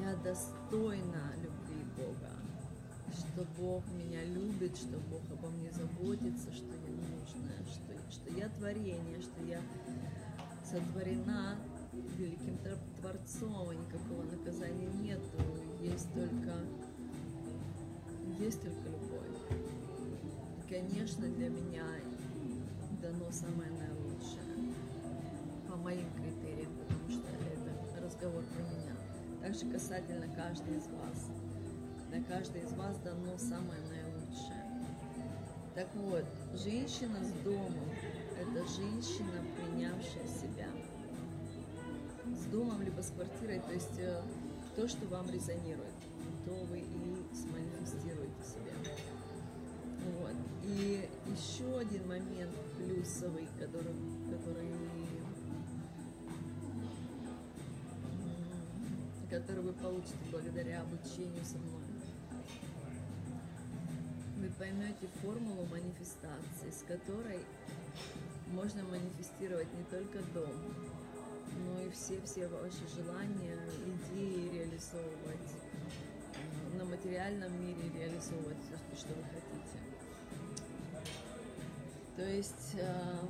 я 0.00 0.14
достойна 0.22 1.32
любви 1.42 1.84
Бога, 1.96 2.31
что 3.12 3.46
Бог 3.58 3.82
меня 3.92 4.24
любит, 4.24 4.76
что 4.76 4.98
Бог 5.10 5.22
обо 5.30 5.48
мне 5.48 5.70
заботится, 5.72 6.52
что 6.52 6.66
я 6.66 6.90
нужная, 6.90 7.62
что, 7.66 8.10
что 8.10 8.38
я 8.38 8.48
творение, 8.48 9.20
что 9.20 9.44
я 9.44 9.60
сотворена 10.64 11.56
великим 12.16 12.58
Творцом, 13.00 13.72
и 13.72 13.76
никакого 13.76 14.22
наказания 14.24 14.88
нету, 15.02 15.38
есть 15.80 16.12
только, 16.14 16.54
есть 18.38 18.62
только 18.62 18.88
любовь. 18.88 19.58
И, 20.58 20.72
конечно, 20.72 21.26
для 21.28 21.48
меня 21.48 21.84
дано 23.02 23.30
самое 23.30 23.70
наилучшее 23.70 24.74
по 25.68 25.76
моим 25.76 26.08
критериям, 26.12 26.72
потому 26.78 27.10
что 27.10 27.28
это 27.28 28.04
разговор 28.04 28.42
про 28.54 28.62
меня. 28.62 28.96
Также 29.42 29.66
касательно 29.70 30.28
каждой 30.34 30.76
из 30.76 30.86
вас. 30.86 31.41
На 32.12 32.22
каждой 32.24 32.60
из 32.60 32.72
вас 32.74 32.98
дано 32.98 33.38
самое 33.38 33.80
наилучшее. 33.88 34.62
Так 35.74 35.88
вот, 35.94 36.26
женщина 36.52 37.24
с 37.24 37.32
домом– 37.42 37.88
это 38.38 38.68
женщина, 38.68 39.32
принявшая 39.56 40.26
себя. 40.26 40.68
С 42.36 42.44
домом 42.52 42.82
либо 42.82 43.00
с 43.00 43.10
квартирой, 43.12 43.60
то 43.60 43.72
есть 43.72 43.98
э, 43.98 44.20
то, 44.76 44.86
что 44.86 45.06
вам 45.06 45.30
резонирует, 45.30 45.94
то 46.44 46.52
вы 46.52 46.80
и 46.80 47.34
сманифестируете 47.34 48.44
себя. 48.44 48.74
Вот. 50.20 50.36
И 50.64 51.08
еще 51.34 51.78
один 51.78 52.06
момент 52.08 52.54
плюсовый, 52.76 53.48
который, 53.58 53.94
который, 54.30 54.68
который 59.30 59.62
вы 59.62 59.72
получите 59.72 60.18
благодаря 60.30 60.82
обучению 60.82 61.42
со 61.42 61.56
мной 61.56 61.81
поймете 64.58 65.06
формулу 65.20 65.66
манифестации, 65.66 66.70
с 66.70 66.82
которой 66.86 67.40
можно 68.52 68.82
манифестировать 68.84 69.72
не 69.74 69.84
только 69.84 70.18
дом, 70.34 70.52
но 71.64 71.80
и 71.80 71.90
все-все 71.90 72.48
ваши 72.48 72.86
желания, 72.94 73.58
идеи 73.86 74.50
реализовывать, 74.52 75.50
э, 76.34 76.76
на 76.78 76.84
материальном 76.84 77.52
мире 77.60 77.90
реализовывать 77.94 78.58
все, 78.64 79.00
что 79.00 79.14
вы 79.14 79.22
хотите. 79.24 79.78
То 82.16 82.24
есть 82.24 82.74
э, 82.74 83.26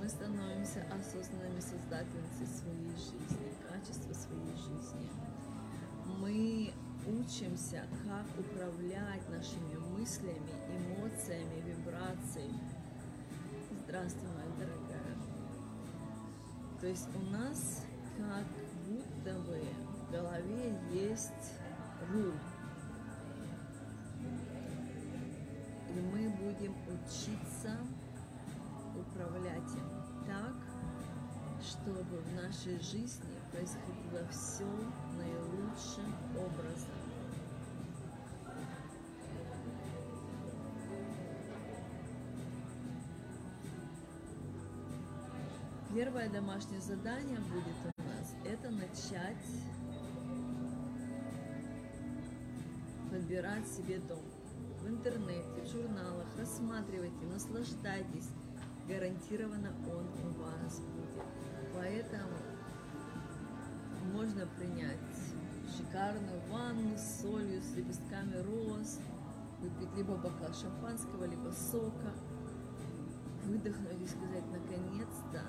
мы 0.00 0.08
становимся 0.08 0.84
осознанными 0.92 1.60
создательницей 1.60 2.46
своей 2.46 2.90
жизни, 2.96 3.52
качества 3.68 4.12
своей 4.14 4.56
жизни. 4.56 5.10
Мы 6.18 6.72
учимся, 7.06 7.84
как 8.04 8.26
управлять 8.38 9.28
нашими 9.30 9.76
мыслями, 9.96 10.50
эмоциями, 10.68 11.62
вибрациями. 11.64 12.60
Здравствуй, 13.84 14.28
моя 14.30 14.50
дорогая. 14.58 15.16
То 16.80 16.86
есть 16.86 17.08
у 17.14 17.30
нас 17.30 17.84
как 18.16 18.44
будто 18.86 19.38
бы 19.40 19.60
в 19.60 20.12
голове 20.12 20.78
есть 20.92 21.52
руль. 22.12 22.34
И 25.94 26.00
мы 26.00 26.28
будем 26.30 26.74
учиться 26.88 27.76
управлять 28.94 29.70
им 29.74 30.26
так, 30.26 30.54
чтобы 31.62 32.20
в 32.20 32.34
нашей 32.34 32.78
жизни 32.80 33.36
происходило 33.50 34.26
все 34.30 34.66
наилучшим 35.16 36.14
образом. 36.36 36.95
Первое 45.96 46.28
домашнее 46.28 46.82
задание 46.82 47.38
будет 47.38 47.94
у 47.96 48.02
нас 48.02 48.34
это 48.44 48.68
начать 48.68 49.46
подбирать 53.10 53.66
себе 53.66 53.98
дом 54.00 54.20
в 54.82 54.88
интернете, 54.88 55.62
в 55.64 55.66
журналах, 55.66 56.26
рассматривайте, 56.38 57.24
наслаждайтесь. 57.32 58.28
Гарантированно 58.86 59.72
он 59.86 60.06
у 60.22 60.42
вас 60.42 60.80
будет. 60.80 61.24
Поэтому 61.74 62.36
можно 64.12 64.46
принять 64.58 64.98
шикарную 65.78 66.42
ванну 66.50 66.94
с 66.98 67.22
солью, 67.22 67.62
с 67.62 67.74
лепестками 67.74 68.36
роз, 68.42 69.00
выпить 69.62 69.96
либо 69.96 70.14
бокал 70.16 70.52
шампанского, 70.52 71.24
либо 71.24 71.50
сока, 71.52 72.12
выдохнуть 73.46 74.02
и 74.02 74.06
сказать, 74.06 74.44
наконец-то 74.52 75.40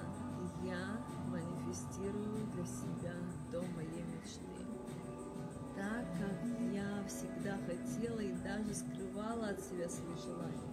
я 0.68 1.00
манифестирую 1.28 2.46
для 2.54 2.66
себя 2.66 3.14
дом 3.52 3.66
моей 3.76 4.04
мечты. 4.04 4.42
Так, 5.76 6.06
как 6.20 6.50
я 6.74 7.04
всегда 7.08 7.58
хотела 7.66 8.20
и 8.20 8.34
даже 8.44 8.74
скрывала 8.74 9.50
от 9.50 9.62
себя 9.62 9.88
свои 9.88 10.16
желания. 10.18 10.68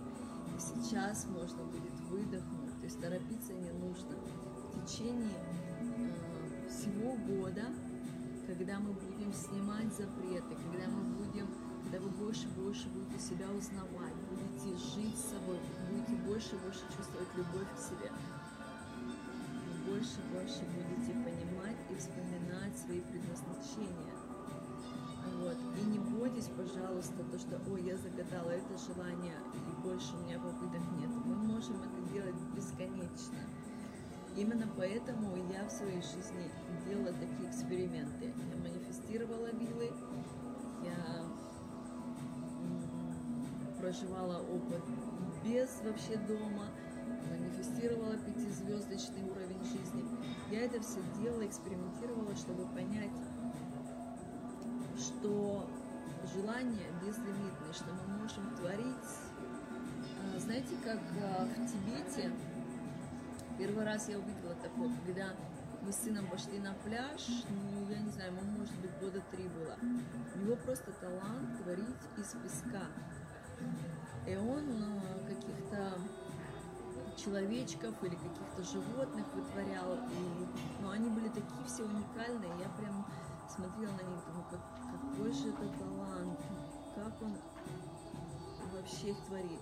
И 0.57 0.61
сейчас 0.61 1.27
можно 1.27 1.65
будет 1.65 1.95
выдохнуть, 2.09 2.79
то 2.79 2.85
есть 2.85 3.01
торопиться 3.01 3.53
не 3.53 3.71
нужно. 3.71 4.17
В 4.73 4.87
течение 4.87 5.39
э, 5.81 6.69
всего 6.69 7.17
года, 7.17 7.67
когда 8.47 8.79
мы 8.79 8.93
будем 8.93 9.33
снимать 9.33 9.93
запреты, 9.95 10.57
когда 10.57 10.89
мы 10.89 11.03
будем, 11.17 11.49
когда 11.83 12.01
вы 12.01 12.11
больше 12.11 12.47
и 12.47 12.61
больше 12.61 12.89
будете 12.89 13.19
себя 13.19 13.47
узнавать, 13.51 14.15
будете 14.31 14.77
жить 14.77 15.17
с 15.19 15.31
собой, 15.31 15.59
будете 15.91 16.15
больше 16.23 16.57
и 16.57 16.59
больше 16.59 16.83
чувствовать 16.97 17.29
любовь 17.37 17.69
к 17.77 17.79
себе, 17.79 18.11
больше 20.05 20.21
и 20.21 20.35
больше 20.35 20.61
будете 20.65 21.13
понимать 21.13 21.77
и 21.91 21.95
вспоминать 21.95 22.77
свои 22.77 23.01
предназначения. 23.01 24.15
Вот. 25.41 25.57
И 25.81 25.85
не 25.87 25.99
бойтесь, 25.99 26.51
пожалуйста, 26.57 27.25
то, 27.31 27.39
что, 27.39 27.59
ой, 27.71 27.83
я 27.83 27.97
загадала 27.97 28.51
это 28.51 28.77
желание, 28.77 29.37
и 29.55 29.83
больше 29.83 30.15
у 30.17 30.21
меня 30.27 30.39
попыток 30.39 30.83
нет. 31.01 31.11
Мы 31.25 31.35
можем 31.35 31.77
это 31.77 32.13
делать 32.13 32.35
бесконечно. 32.55 33.39
Именно 34.37 34.69
поэтому 34.77 35.37
я 35.51 35.67
в 35.67 35.71
своей 35.71 36.03
жизни 36.03 36.51
делала 36.87 37.13
такие 37.13 37.49
эксперименты. 37.49 38.27
Я 38.27 38.57
манифестировала 38.63 39.51
виллы, 39.53 39.91
я 40.85 41.25
проживала 43.81 44.43
опыт 44.43 44.83
без 45.45 45.81
вообще 45.83 46.17
дома, 46.29 46.67
манифестировала 47.31 48.17
пятизвездочный 48.17 49.23
уровень 49.31 49.44
жизни. 49.65 50.05
Я 50.51 50.63
это 50.63 50.81
все 50.81 51.01
делала, 51.21 51.47
экспериментировала, 51.47 52.35
чтобы 52.37 52.67
понять, 52.67 53.11
что 54.99 55.69
желание 56.35 56.87
безлимитное, 57.05 57.73
что 57.73 57.87
мы 57.93 58.23
можем 58.23 58.57
творить. 58.57 59.11
А, 60.35 60.39
знаете, 60.39 60.75
как 60.85 61.01
а, 61.23 61.45
в 61.45 61.67
Тибете 61.67 62.31
первый 63.59 63.85
раз 63.85 64.09
я 64.09 64.19
увидела 64.19 64.55
такое, 64.55 64.91
когда 65.05 65.35
мы 65.83 65.93
с 65.93 65.97
сыном 65.97 66.27
пошли 66.29 66.59
на 66.59 66.75
пляж, 66.75 67.45
ну, 67.51 67.89
я 67.91 67.99
не 67.99 68.11
знаю, 68.11 68.33
ему, 68.33 68.59
может 68.59 68.75
быть, 68.81 68.91
года 69.01 69.23
три 69.31 69.49
было. 69.49 69.77
У 70.35 70.39
него 70.39 70.57
просто 70.57 70.93
талант 70.93 71.63
творить 71.63 71.87
из 72.17 72.35
песка. 72.43 72.87
И 74.27 74.37
он 74.37 74.65
а, 74.83 75.27
каких-то 75.27 75.99
человечков 77.17 77.95
или 78.03 78.15
каких-то 78.15 78.63
животных 78.63 79.25
вытворял. 79.35 79.95
И, 79.95 80.47
ну, 80.83 80.91
они 80.91 81.09
были 81.09 81.29
такие 81.29 81.65
все 81.67 81.85
уникальные. 81.85 82.51
Я 82.61 82.69
прям 82.79 83.07
смотрела 83.49 83.93
на 83.93 84.03
них, 84.03 84.25
думаю, 84.27 84.47
как, 84.51 84.61
какой 84.91 85.33
же 85.33 85.49
это 85.49 85.69
талант, 85.79 86.41
как 86.95 87.23
он 87.23 87.37
вообще 88.73 89.11
их 89.11 89.17
творит. 89.27 89.61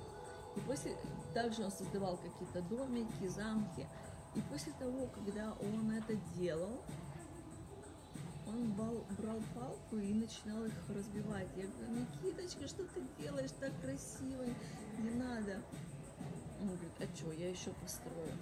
И 0.56 0.60
после, 0.60 0.96
также 1.34 1.64
он 1.64 1.70
создавал 1.70 2.18
какие-то 2.18 2.62
домики, 2.62 3.28
замки. 3.28 3.86
И 4.34 4.40
после 4.50 4.72
того, 4.78 5.08
когда 5.14 5.52
он 5.60 5.90
это 5.90 6.14
делал, 6.36 6.80
он 8.46 8.72
бал, 8.72 9.04
брал 9.18 9.40
палку 9.54 9.96
и 9.96 10.12
начинал 10.12 10.64
их 10.64 10.72
разбивать. 10.88 11.48
Я 11.56 11.66
говорю, 11.66 12.06
Никиточка, 12.22 12.68
что 12.68 12.84
ты 12.84 13.02
делаешь 13.18 13.50
так 13.60 13.72
красиво? 13.80 14.44
Не 14.98 15.10
надо. 15.10 15.62
Он 16.62 16.68
говорит, 16.68 16.92
а 17.00 17.16
что, 17.16 17.32
я 17.32 17.50
еще 17.50 17.70
построю. 17.82 18.32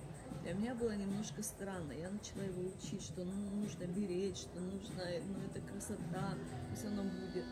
Для 0.43 0.53
меня 0.53 0.75
было 0.75 0.95
немножко 0.95 1.43
странно. 1.43 1.93
Я 1.93 2.11
начала 2.11 2.43
его 2.43 2.63
учить, 2.63 3.03
что 3.03 3.25
ну, 3.25 3.33
нужно 3.63 3.85
беречь, 3.85 4.39
что 4.39 4.61
нужно, 4.61 5.05
ну 5.27 5.41
это 5.49 5.61
красота, 5.63 6.37
пусть 6.69 6.85
оно 6.85 7.05
будет. 7.05 7.47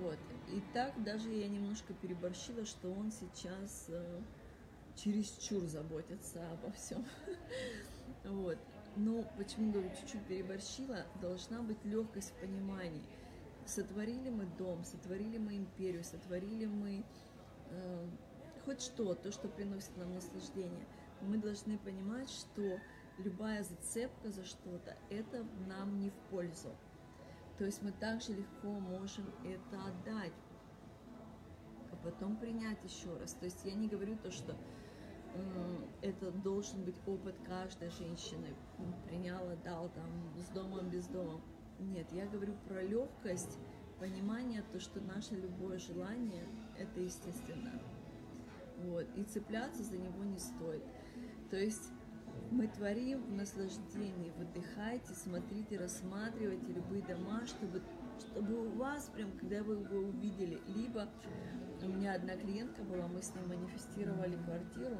Вот. 0.00 0.18
И 0.48 0.62
так 0.74 1.02
даже 1.02 1.30
я 1.30 1.48
немножко 1.48 1.94
переборщила, 1.94 2.66
что 2.66 2.92
он 2.92 3.10
сейчас 3.10 3.86
э, 3.88 4.20
чересчур 4.96 5.64
заботится 5.64 6.40
обо 6.52 6.72
всем. 6.72 7.04
Вот. 8.24 8.58
Но 8.94 9.24
почему 9.36 9.72
говорю, 9.72 9.90
чуть-чуть 9.98 10.24
переборщила, 10.26 11.06
должна 11.20 11.60
быть 11.62 11.82
легкость 11.84 12.30
в 12.30 12.40
понимании. 12.40 13.02
Сотворили 13.66 14.28
мы 14.28 14.46
дом, 14.58 14.84
сотворили 14.84 15.38
мы 15.38 15.56
империю, 15.56 16.04
сотворили 16.04 16.66
мы 16.66 17.02
э, 17.70 18.06
хоть 18.64 18.80
что, 18.80 19.14
то, 19.14 19.30
что 19.32 19.48
приносит 19.48 19.96
нам 19.96 20.14
наслаждение, 20.14 20.86
мы 21.20 21.38
должны 21.38 21.78
понимать, 21.78 22.30
что 22.30 22.80
любая 23.18 23.62
зацепка 23.62 24.30
за 24.30 24.44
что-то, 24.44 24.96
это 25.10 25.46
нам 25.66 26.00
не 26.00 26.10
в 26.10 26.16
пользу. 26.30 26.70
То 27.58 27.64
есть 27.64 27.82
мы 27.82 27.92
также 27.92 28.32
легко 28.32 28.68
можем 28.68 29.26
это 29.44 29.84
отдать, 29.84 30.32
а 31.92 31.96
потом 32.02 32.36
принять 32.36 32.82
еще 32.82 33.16
раз. 33.18 33.34
То 33.34 33.44
есть 33.44 33.64
я 33.64 33.74
не 33.74 33.88
говорю 33.88 34.16
то, 34.16 34.30
что 34.30 34.56
это 36.00 36.30
должен 36.30 36.84
быть 36.84 36.96
опыт 37.06 37.36
каждой 37.46 37.90
женщины. 37.90 38.54
Приняла, 39.06 39.54
дал 39.56 39.88
там 39.90 40.10
с 40.38 40.48
домом, 40.48 40.90
без 40.90 41.06
дома. 41.06 41.40
Нет, 41.78 42.10
я 42.12 42.26
говорю 42.26 42.54
про 42.68 42.82
легкость, 42.82 43.58
понимание, 43.98 44.62
то, 44.72 44.80
что 44.80 45.00
наше 45.00 45.34
любое 45.36 45.78
желание– 45.78 46.44
это 46.78 47.00
естественно. 47.00 47.80
Вот. 48.84 49.06
И 49.16 49.24
цепляться 49.24 49.82
за 49.82 49.96
него 49.96 50.24
не 50.24 50.38
стоит. 50.38 50.82
То 51.50 51.56
есть 51.56 51.92
мы 52.50 52.66
творим 52.66 53.22
в 53.22 53.32
наслаждении, 53.32 54.32
выдыхайте, 54.36 55.14
смотрите, 55.14 55.78
рассматривайте 55.78 56.72
любые 56.72 57.02
дома, 57.02 57.46
чтобы, 57.46 57.82
чтобы 58.18 58.66
у 58.66 58.70
вас, 58.70 59.10
прям, 59.14 59.32
когда 59.32 59.62
вы 59.62 59.74
его 59.74 60.08
увидели, 60.08 60.58
либо 60.68 61.08
у 61.82 61.88
меня 61.88 62.14
одна 62.14 62.36
клиентка 62.36 62.82
была, 62.82 63.06
мы 63.08 63.22
с 63.22 63.34
ней 63.34 63.44
манифестировали 63.46 64.36
квартиру, 64.44 64.98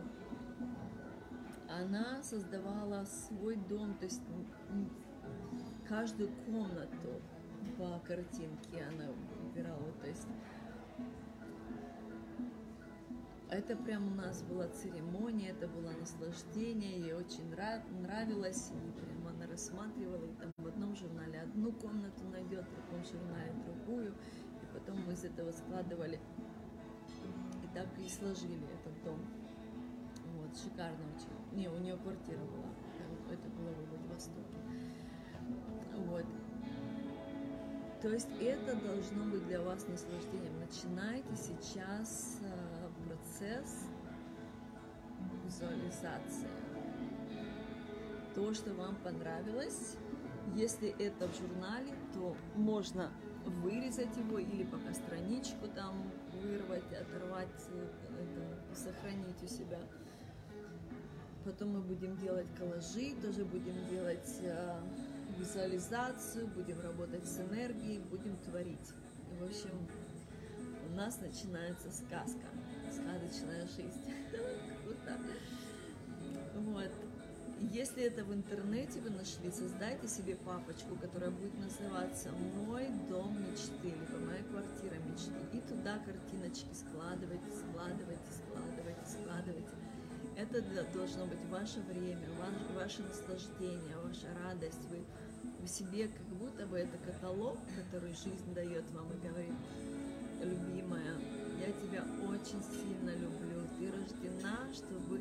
она 1.69 2.23
создавала 2.23 3.05
свой 3.05 3.57
дом, 3.57 3.95
то 3.95 4.05
есть 4.05 4.23
каждую 5.89 6.31
комнату 6.47 7.23
по 7.79 7.99
картинке 8.07 8.85
она 8.89 9.11
выбирала, 9.41 9.93
то 10.01 10.07
есть 10.07 10.27
это 13.53 13.77
прям 13.77 14.13
у 14.13 14.15
нас 14.15 14.43
была 14.43 14.67
церемония, 14.69 15.51
это 15.51 15.69
было 15.69 15.91
наслаждение, 15.91 17.01
ей 17.01 17.13
очень 17.13 17.51
нравилось, 17.51 18.73
прям 18.97 19.29
она 19.29 19.47
рассматривала, 19.47 20.25
и 20.25 20.35
там 20.35 20.53
в 20.57 20.67
одном 20.67 20.97
журнале 20.97 21.43
одну 21.43 21.73
комнату 21.73 22.25
найдет, 22.33 22.65
в 22.65 22.75
другом 22.75 23.05
журнале 23.05 23.53
другую, 23.67 24.15
и 24.63 24.67
потом 24.73 25.05
мы 25.07 25.13
из 25.13 25.25
этого 25.25 25.53
складывали, 25.53 26.19
и 27.63 27.75
так 27.75 27.87
и 27.99 28.09
сложили 28.09 28.65
этот 28.81 29.05
дом. 29.05 29.21
Вот, 30.39 30.57
шикарно 30.57 31.05
очень. 31.15 31.59
Не, 31.59 31.69
у 31.69 31.77
нее 31.79 31.99
квартира 31.99 32.39
была, 32.39 32.73
это 33.31 33.49
было 33.51 33.71
в 33.71 33.91
Владивостоке. 33.91 34.57
Вот. 36.07 36.25
То 38.01 38.09
есть 38.09 38.31
это 38.41 38.75
должно 38.77 39.25
быть 39.27 39.47
для 39.47 39.61
вас 39.61 39.87
наслаждением. 39.87 40.59
Начинайте 40.59 41.37
сейчас 41.37 42.41
э, 42.43 42.62
процесс 43.43 43.87
визуализации. 45.45 46.49
То, 48.35 48.55
что 48.55 48.73
вам 48.75 48.97
понравилось, 48.97 49.97
если 50.55 50.89
это 51.05 51.29
в 51.29 51.37
журнале, 51.37 51.93
то 52.15 52.37
можно 52.57 53.11
вырезать 53.63 54.17
его 54.17 54.39
или 54.39 54.65
пока 54.65 54.95
страничку 54.95 55.69
там 55.75 55.95
вырвать, 56.43 56.85
оторвать, 56.93 57.49
это, 58.21 58.75
сохранить 58.75 59.43
у 59.43 59.47
себя. 59.47 59.81
Потом 61.45 61.71
мы 61.71 61.81
будем 61.81 62.17
делать 62.19 62.47
коллажи, 62.57 63.15
тоже 63.21 63.45
будем 63.45 63.75
делать 63.91 64.39
э, 64.43 64.81
визуализацию, 65.39 66.47
будем 66.47 66.81
работать 66.81 67.27
с 67.27 67.41
энергией, 67.41 67.99
будем 67.99 68.37
творить. 68.37 68.93
В 69.41 69.45
общем, 69.45 69.71
у 70.89 70.95
нас 70.95 71.21
начинается 71.21 71.91
сказка 71.91 72.47
сказочная 72.93 73.67
жизнь. 73.67 74.05
Круто. 74.85 75.19
Вот. 76.57 76.91
Если 77.71 78.03
это 78.03 78.25
в 78.25 78.35
интернете 78.35 79.01
вы 79.01 79.11
нашли, 79.11 79.51
создайте 79.51 80.09
себе 80.09 80.37
папочку, 80.37 80.97
которая 80.97 81.31
будет 81.31 81.57
называться 81.59 82.31
«Мой 82.67 82.89
дом 83.09 83.39
мечты», 83.41 83.85
либо 83.85 84.19
«Моя 84.27 84.43
квартира 84.43 84.97
мечты». 85.07 85.39
И 85.53 85.61
туда 85.61 85.99
картиночки 86.05 86.75
складывайте, 86.75 87.47
складывайте, 87.55 88.31
складывайте, 88.35 89.07
складывайте. 89.07 89.83
Это 90.37 90.61
должно 90.93 91.27
быть 91.27 91.45
ваше 91.51 91.81
время, 91.83 92.27
ваше, 92.39 92.75
ваше 92.75 93.03
наслаждение, 93.03 93.97
ваша 94.03 94.27
радость. 94.45 94.83
Вы 94.91 95.05
в 95.65 95.69
себе 95.69 96.09
как 96.09 96.27
будто 96.39 96.67
бы 96.67 96.79
это 96.79 96.99
каталог, 96.99 97.59
который 97.77 98.11
жизнь 98.11 98.53
дает 98.55 98.85
вам 98.93 99.07
и 99.13 99.27
говорит, 99.29 99.55
любимая, 100.43 101.15
я 101.63 101.73
тебя 101.73 102.05
очень 102.29 102.61
сильно 102.63 103.11
люблю. 103.15 103.63
Ты 103.79 103.93
рождена, 103.93 104.59
чтобы 104.75 105.21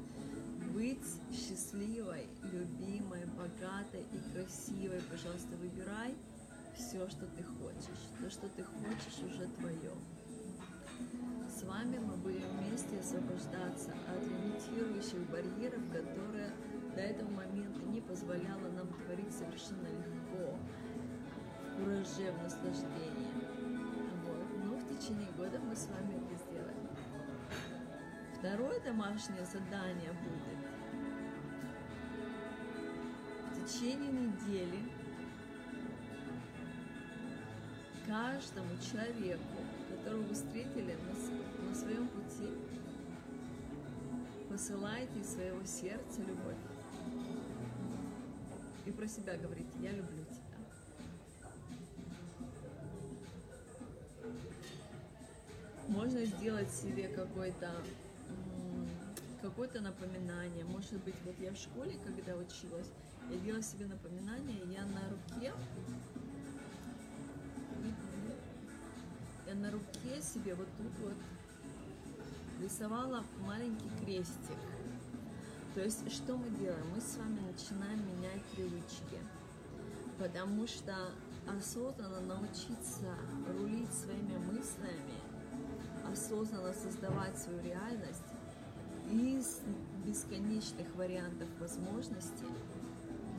быть 0.74 1.06
счастливой, 1.32 2.28
любимой, 2.52 3.26
богатой 3.38 4.06
и 4.12 4.34
красивой. 4.34 5.02
Пожалуйста, 5.10 5.56
выбирай 5.58 6.16
все, 6.76 7.08
что 7.10 7.28
ты 7.28 7.44
хочешь. 7.44 8.02
То, 8.20 8.30
что 8.30 8.50
ты 8.50 8.64
хочешь, 8.64 9.20
уже 9.24 9.48
твое. 9.60 9.94
С 11.48 11.64
вами 11.64 12.00
мы 12.00 12.16
будем 12.16 12.48
вместе 12.58 13.00
освобождаться 13.00 13.92
от 14.08 14.24
лимитирующих 14.24 15.20
барьеров, 15.30 15.82
которые 15.92 16.52
до 16.96 17.02
этого 17.02 17.30
момента 17.30 17.82
не 17.86 18.02
позволяло 18.02 18.68
нам 18.76 18.88
творить 19.06 19.34
совершенно 19.34 19.88
легко, 19.88 20.58
в 21.68 21.78
кураже, 21.78 22.32
в 22.32 22.44
наслаждении. 22.44 23.31
Течение 25.02 25.32
года 25.32 25.58
мы 25.58 25.76
с 25.76 25.88
вами 25.88 26.22
Второе 28.38 28.80
домашнее 28.82 29.44
задание 29.46 30.12
будет 30.14 30.60
в 33.50 33.66
течение 33.66 34.12
недели 34.12 34.78
каждому 38.06 38.70
человеку, 38.78 39.42
которого 39.90 40.22
вы 40.22 40.36
встретили 40.36 40.96
на, 40.96 41.68
на 41.68 41.76
своем 41.76 42.08
пути, 42.08 42.50
посылайте 44.52 45.20
из 45.20 45.34
своего 45.34 45.64
сердца 45.66 46.22
любовь. 46.22 46.62
И 48.86 48.92
про 48.92 49.08
себя 49.08 49.36
говорите, 49.36 49.80
я 49.80 49.94
люблю 49.94 50.24
тебя. 50.26 50.41
Можно 56.02 56.26
сделать 56.26 56.72
себе 56.72 57.10
какой-то 57.10 57.70
какое-то 59.40 59.82
напоминание. 59.82 60.66
Может 60.66 60.96
быть, 61.04 61.14
вот 61.24 61.36
я 61.40 61.52
в 61.52 61.58
школе, 61.58 61.96
когда 62.04 62.36
училась, 62.38 62.88
я 63.30 63.38
делала 63.38 63.62
себе 63.62 63.86
напоминание, 63.86 64.58
я 64.74 64.84
на 64.86 65.08
руке, 65.12 65.54
я 69.46 69.54
на 69.54 69.70
руке 69.70 70.20
себе 70.24 70.56
вот 70.56 70.68
тут 70.76 70.92
вот 71.04 71.14
рисовала 72.60 73.24
маленький 73.46 73.92
крестик. 74.04 74.58
То 75.76 75.82
есть, 75.82 76.12
что 76.12 76.36
мы 76.36 76.50
делаем? 76.58 76.90
Мы 76.96 77.00
с 77.00 77.16
вами 77.16 77.42
начинаем 77.42 78.00
менять 78.08 78.42
привычки, 78.56 79.20
потому 80.18 80.66
что 80.66 80.96
осознанно 81.48 82.22
научиться 82.22 83.14
рулить 83.48 83.94
своими 83.94 84.38
мыслями, 84.38 85.31
осознанно 86.12 86.74
создавать 86.74 87.38
свою 87.38 87.62
реальность, 87.62 88.24
из 89.12 89.62
бесконечных 90.06 90.95
вариантов 90.95 91.47
возможностей 91.60 92.47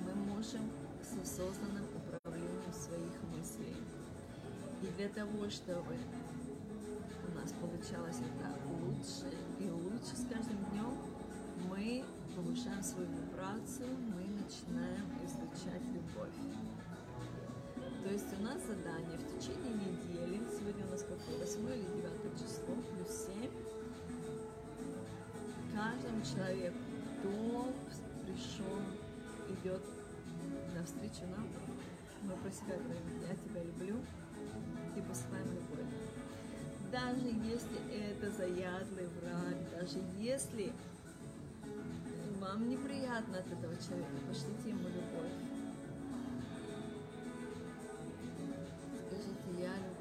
мы 0.05 0.15
можем 0.35 0.61
с 1.03 1.17
осознанным 1.23 1.87
управлением 1.97 2.73
своих 2.73 3.13
мыслей. 3.37 3.77
И 4.83 4.87
для 4.99 5.09
того, 5.09 5.49
чтобы 5.49 5.97
у 7.29 7.35
нас 7.35 7.53
получалось 7.61 8.19
это 8.19 8.53
лучше 8.85 9.35
и 9.61 9.71
лучше 9.71 10.17
с 10.17 10.27
каждым 10.27 10.59
днем, 10.71 10.97
мы 11.71 12.05
повышаем 12.35 12.83
свою 12.83 13.09
вибрацию, 13.09 13.89
мы 14.15 14.25
начинаем 14.43 15.07
излучать 15.25 15.85
любовь. 15.95 16.37
То 18.03 18.11
есть 18.11 18.27
у 18.37 18.43
нас 18.43 18.61
задание 18.67 19.17
в 19.17 19.39
течение 19.39 19.75
недели, 19.75 20.41
сегодня 20.59 20.85
у 20.87 20.91
нас 20.91 21.03
какое, 21.03 21.39
8 21.39 21.61
или 21.71 22.02
9 22.02 22.02
число, 22.35 22.75
плюс 22.91 23.27
7, 23.27 23.51
каждому 25.75 26.23
человеку, 26.23 26.79
кто 27.19 27.73
пришел, 28.25 28.79
идет 29.49 29.83
навстречу 30.75 31.27
нам, 31.31 31.49
мы 32.23 32.37
про 32.37 32.51
себя 32.51 32.77
говорим, 32.77 33.21
я 33.29 33.35
тебя 33.35 33.63
люблю, 33.65 33.97
и 34.97 35.01
посылаем 35.01 35.47
любовь. 35.47 35.87
Даже 36.91 37.27
если 37.27 37.81
это 37.91 38.31
заядлый 38.31 39.07
враг, 39.21 39.57
даже 39.71 39.99
если 40.19 40.73
вам 42.39 42.69
неприятно 42.69 43.39
от 43.39 43.47
этого 43.47 43.75
человека, 43.77 44.11
пошлите 44.29 44.69
ему 44.69 44.89
любовь. 44.89 45.33
Скажите, 49.07 49.63
я 49.63 49.75
люблю 49.77 49.92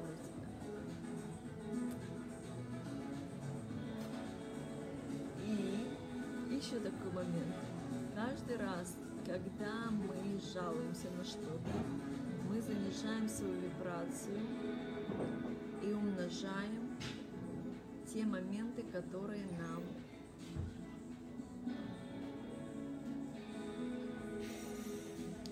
еще 6.72 6.80
такой 6.80 7.12
момент. 7.12 7.54
Каждый 8.14 8.56
раз, 8.56 8.96
когда 9.26 9.90
мы 9.90 10.40
жалуемся 10.54 11.10
на 11.10 11.24
что-то, 11.24 11.70
мы 12.48 12.60
занижаем 12.62 13.28
свою 13.28 13.54
вибрацию 13.60 14.38
и 15.82 15.92
умножаем 15.92 16.96
те 18.06 18.24
моменты, 18.24 18.82
которые 18.84 19.44
нам 19.58 19.82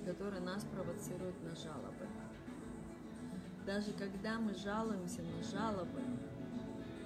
которые 0.07 0.41
нас 0.41 0.65
провоцируют 0.65 1.37
на 1.45 1.55
жалобы. 1.55 2.09
Даже 3.65 3.93
когда 3.93 4.41
мы 4.41 4.55
жалуемся 4.55 5.23
на 5.23 5.43
жалобы, 5.43 6.01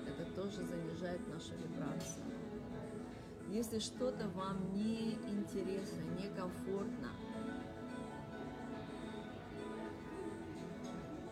это 0.06 0.24
тоже 0.34 0.64
занижает 0.64 1.20
нашу 1.28 1.52
вибрацию. 1.54 2.33
Если 3.54 3.78
что-то 3.78 4.26
вам 4.30 4.74
не 4.74 5.12
интересно, 5.12 6.02
некомфортно, 6.20 7.10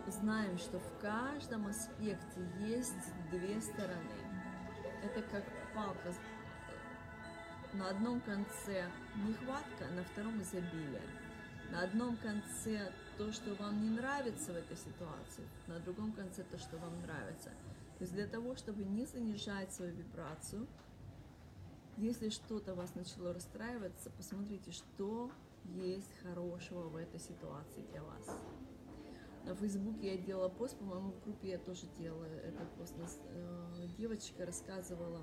знаем, 0.07 0.57
что 0.57 0.79
в 0.79 0.99
каждом 1.01 1.67
аспекте 1.67 2.49
есть 2.61 2.95
две 3.33 3.61
стороны. 3.61 4.21
Это 5.03 5.21
как 5.33 5.43
палка. 5.75 6.15
На 7.73 7.89
одном 7.89 8.21
конце 8.21 8.87
нехватка, 9.17 9.87
на 9.97 10.05
втором 10.05 10.41
изобилие. 10.43 11.03
На 11.73 11.83
одном 11.83 12.17
конце 12.19 12.93
то, 13.19 13.33
что 13.33 13.53
вам 13.57 13.83
не 13.83 13.91
нравится 13.91 14.53
в 14.53 14.57
этой 14.57 14.77
ситуации, 14.77 15.45
на 15.67 15.81
другом 15.81 16.13
конце 16.13 16.45
то, 16.45 16.57
что 16.57 16.77
вам 16.77 17.03
нравится. 17.03 17.51
То 17.99 18.05
есть 18.05 18.13
для 18.13 18.29
того, 18.29 18.55
чтобы 18.55 18.85
не 18.85 19.07
занижать 19.07 19.73
свою 19.73 19.93
вибрацию, 19.93 20.69
если 21.97 22.31
что-то 22.31 22.75
вас 22.75 22.95
начало 22.95 23.33
расстраиваться, 23.33 24.11
посмотрите, 24.11 24.73
что 24.73 25.31
есть 25.65 26.13
хорошего 26.23 26.89
в 26.89 26.97
этой 26.97 27.21
ситуации 27.21 27.83
для 27.91 28.03
вас. 28.03 28.27
На 29.45 29.55
Фейсбуке 29.57 30.15
я 30.15 30.19
делала 30.19 30.49
пост, 30.49 30.77
по-моему, 30.79 31.13
в 31.13 31.25
группе 31.25 31.51
я 31.51 31.59
тоже 31.59 31.87
делала 31.99 32.25
этот 32.25 32.71
пост. 32.75 32.95
Э, 33.29 33.87
девочка 33.99 34.47
рассказывала 34.47 35.21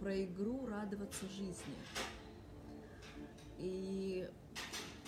про 0.00 0.22
игру 0.24 0.66
«Радоваться 0.66 1.26
жизни». 1.28 1.76
И 3.58 4.28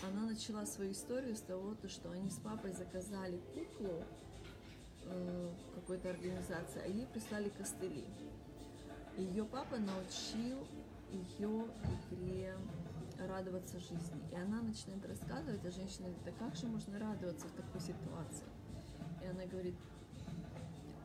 она 0.02 0.26
начала 0.26 0.64
свою 0.64 0.92
историю 0.92 1.36
с 1.36 1.40
того, 1.40 1.76
что 1.88 2.10
они 2.10 2.30
с 2.30 2.36
папой 2.36 2.72
заказали 2.72 3.40
куклу 3.52 4.04
э, 5.04 5.50
какой-то 5.74 6.10
организации, 6.10 6.82
а 6.82 6.86
ей 6.86 7.06
прислали 7.06 7.50
костыли. 7.50 8.04
Ее 9.16 9.44
папа 9.44 9.76
научил 9.78 10.66
ее 11.12 11.66
игре 12.10 12.56
радоваться 13.18 13.78
жизни. 13.78 14.20
И 14.32 14.34
она 14.34 14.60
начинает 14.60 15.06
рассказывать, 15.06 15.64
а 15.64 15.70
женщина 15.70 16.08
говорит, 16.08 16.26
а 16.26 16.44
как 16.44 16.56
же 16.56 16.66
можно 16.66 16.98
радоваться 16.98 17.46
в 17.46 17.52
такой 17.52 17.80
ситуации? 17.80 18.46
И 19.22 19.26
она 19.26 19.46
говорит, 19.46 19.76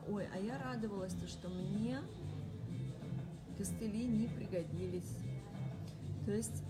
ой, 0.08 0.28
а 0.34 0.39
я 0.39 0.58
радовалась, 0.58 1.13
то, 1.13 1.28
что 1.28 1.50
мне 1.50 2.00
костыли 3.58 4.06
не 4.06 4.28
пригодились. 4.28 5.15
То 6.26 6.32
есть 6.32 6.63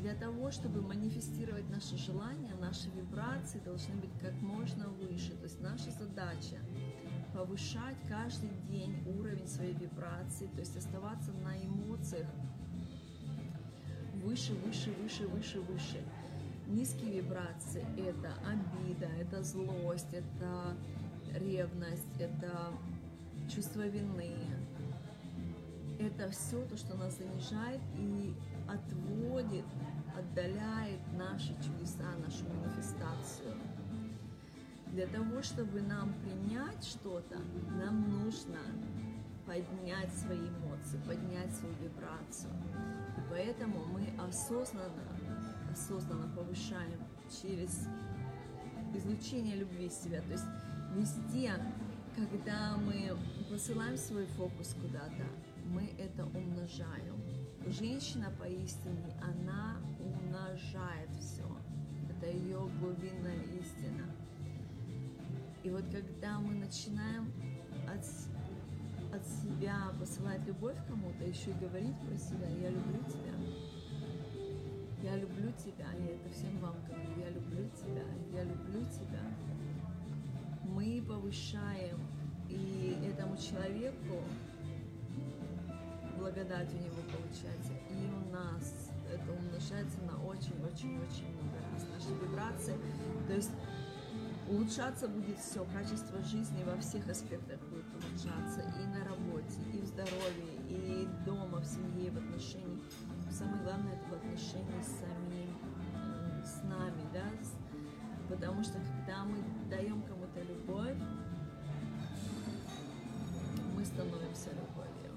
для 0.00 0.14
того, 0.14 0.50
чтобы 0.50 0.80
манифестировать 0.80 1.68
наши 1.70 1.96
желания, 1.96 2.54
наши 2.54 2.88
вибрации 2.90 3.58
должны 3.58 3.94
быть 3.96 4.12
как 4.20 4.32
можно 4.40 4.88
выше. 4.88 5.32
То 5.36 5.44
есть 5.44 5.60
наша 5.60 5.90
задача 5.90 6.58
повышать 7.40 7.96
каждый 8.06 8.50
день 8.68 9.02
уровень 9.06 9.48
своей 9.48 9.72
вибрации, 9.72 10.46
то 10.48 10.60
есть 10.60 10.76
оставаться 10.76 11.32
на 11.32 11.56
эмоциях 11.56 12.26
выше, 14.22 14.52
выше, 14.66 14.90
выше, 15.02 15.26
выше, 15.26 15.60
выше. 15.62 16.04
Низкие 16.66 17.22
вибрации– 17.22 17.82
это 17.96 18.34
обида, 18.46 19.06
это 19.18 19.42
злость, 19.42 20.12
это 20.12 20.76
ревность, 21.34 22.14
это 22.18 22.72
чувство 23.48 23.86
вины. 23.86 24.36
Это 25.98 26.30
все 26.30 26.62
то, 26.66 26.76
что 26.76 26.94
нас 26.94 27.16
занижает 27.16 27.80
и 27.96 28.34
отводит, 28.68 29.64
отдаляет 30.14 31.00
наши 31.16 31.54
чудеса, 31.62 32.04
нашу 32.22 32.44
манифестацию. 32.44 33.54
Для 34.92 35.06
того, 35.06 35.40
чтобы 35.42 35.82
нам 35.82 36.12
принять 36.22 36.84
что-то, 36.84 37.38
нам 37.78 38.10
нужно 38.10 38.58
поднять 39.46 40.12
свои 40.14 40.38
эмоции, 40.38 41.00
поднять 41.06 41.54
свою 41.54 41.74
вибрацию. 41.76 42.52
И 43.16 43.20
поэтому 43.30 43.84
мы 43.86 44.08
осознанно, 44.20 44.90
осознанно 45.72 46.28
повышаем 46.34 47.00
через 47.42 47.86
излучение 48.94 49.56
любви 49.56 49.88
себя. 49.88 50.20
То 50.22 50.32
есть 50.32 50.46
везде, 50.94 51.52
когда 52.16 52.76
мы 52.76 53.16
посылаем 53.48 53.96
свой 53.96 54.26
фокус 54.26 54.74
куда-то, 54.80 55.24
мы 55.66 55.94
это 55.98 56.24
умножаем. 56.24 57.22
Женщина 57.66 58.32
поистине, 58.40 59.14
она 59.22 59.76
умножает 60.00 61.10
все. 61.20 61.46
Это 62.10 62.26
ее 62.30 62.68
глубинная 62.80 63.42
истина. 63.60 64.09
И 65.62 65.70
вот 65.70 65.84
когда 65.90 66.38
мы 66.38 66.54
начинаем 66.54 67.32
от 67.86 68.04
от 69.12 69.26
себя 69.26 69.92
посылать 69.98 70.44
любовь 70.46 70.76
кому-то, 70.88 71.24
еще 71.24 71.50
и 71.50 71.54
говорить 71.54 71.96
про 72.06 72.16
себя, 72.16 72.48
я 72.48 72.70
люблю 72.70 73.02
тебя. 73.08 73.34
Я 75.02 75.16
люблю 75.16 75.50
тебя, 75.52 75.86
я 75.98 76.14
это 76.14 76.30
всем 76.30 76.58
вам 76.60 76.76
говорю, 76.86 77.08
я 77.18 77.30
люблю 77.30 77.68
тебя, 77.70 78.04
я 78.32 78.44
люблю 78.44 78.84
тебя. 78.84 79.22
Мы 80.64 81.02
повышаем, 81.06 81.98
и 82.48 82.96
этому 83.04 83.36
человеку 83.36 84.22
благодать 86.18 86.72
у 86.74 86.76
него 86.76 87.00
получается, 87.10 87.72
и 87.88 88.06
у 88.06 88.32
нас 88.32 88.90
это 89.10 89.32
умножается 89.32 89.98
на 90.02 90.22
очень-очень-очень 90.22 91.32
много 91.32 91.56
раз. 91.72 91.86
Наши 91.94 92.14
вибрации, 92.14 92.76
то 93.26 93.32
есть 93.34 93.50
улучшаться 94.50 95.06
будет 95.06 95.38
все, 95.38 95.64
качество 95.72 96.20
жизни 96.22 96.64
во 96.64 96.76
всех 96.80 97.08
аспектах 97.08 97.60
будет 97.70 97.86
улучшаться, 97.94 98.60
и 98.80 98.86
на 98.88 99.04
работе, 99.04 99.60
и 99.72 99.80
в 99.80 99.86
здоровье, 99.86 100.54
и 100.68 101.08
дома, 101.24 101.60
в 101.60 101.64
семье, 101.64 102.10
в 102.10 102.16
отношении. 102.16 102.82
Самое 103.30 103.62
главное 103.62 103.94
это 103.94 104.10
в 104.10 104.12
отношении 104.14 104.82
с 104.82 104.98
самим, 104.98 105.56
э, 105.94 106.44
с 106.44 106.62
нами, 106.64 107.06
да, 107.14 107.30
потому 108.28 108.64
что 108.64 108.74
когда 108.74 109.24
мы 109.24 109.38
даем 109.70 110.02
кому-то 110.02 110.40
любовь, 110.42 110.98
мы 113.76 113.84
становимся 113.84 114.50
любовью. 114.50 115.14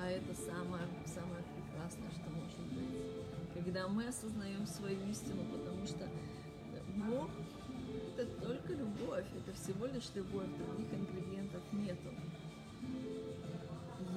А 0.00 0.08
это 0.08 0.34
самое, 0.34 0.84
самое 1.04 1.42
прекрасное, 1.56 2.10
что 2.12 2.30
может 2.30 2.60
быть. 2.72 3.54
Когда 3.54 3.88
мы 3.88 4.06
осознаем 4.06 4.66
свою 4.66 5.04
истину, 5.10 5.44
потому 5.50 5.84
что 5.84 6.08
Бог 6.96 7.28
это 8.20 8.46
только 8.46 8.74
любовь, 8.74 9.24
это 9.34 9.56
всего 9.56 9.86
лишь 9.86 10.10
любовь, 10.14 10.48
других 10.58 10.92
ингредиентов 10.92 11.62
нету. 11.72 12.10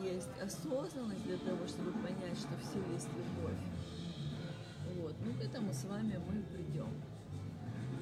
есть 0.03 0.27
осознанность 0.41 1.23
для 1.23 1.37
того, 1.37 1.65
чтобы 1.67 1.91
понять, 1.93 2.37
что 2.37 2.49
все 2.59 2.79
есть 2.93 3.07
любовь. 3.13 3.57
Вот, 4.95 5.15
ну 5.25 5.33
к 5.33 5.41
этому 5.41 5.73
с 5.73 5.85
вами 5.85 6.19
мы 6.29 6.41
придем. 6.43 6.89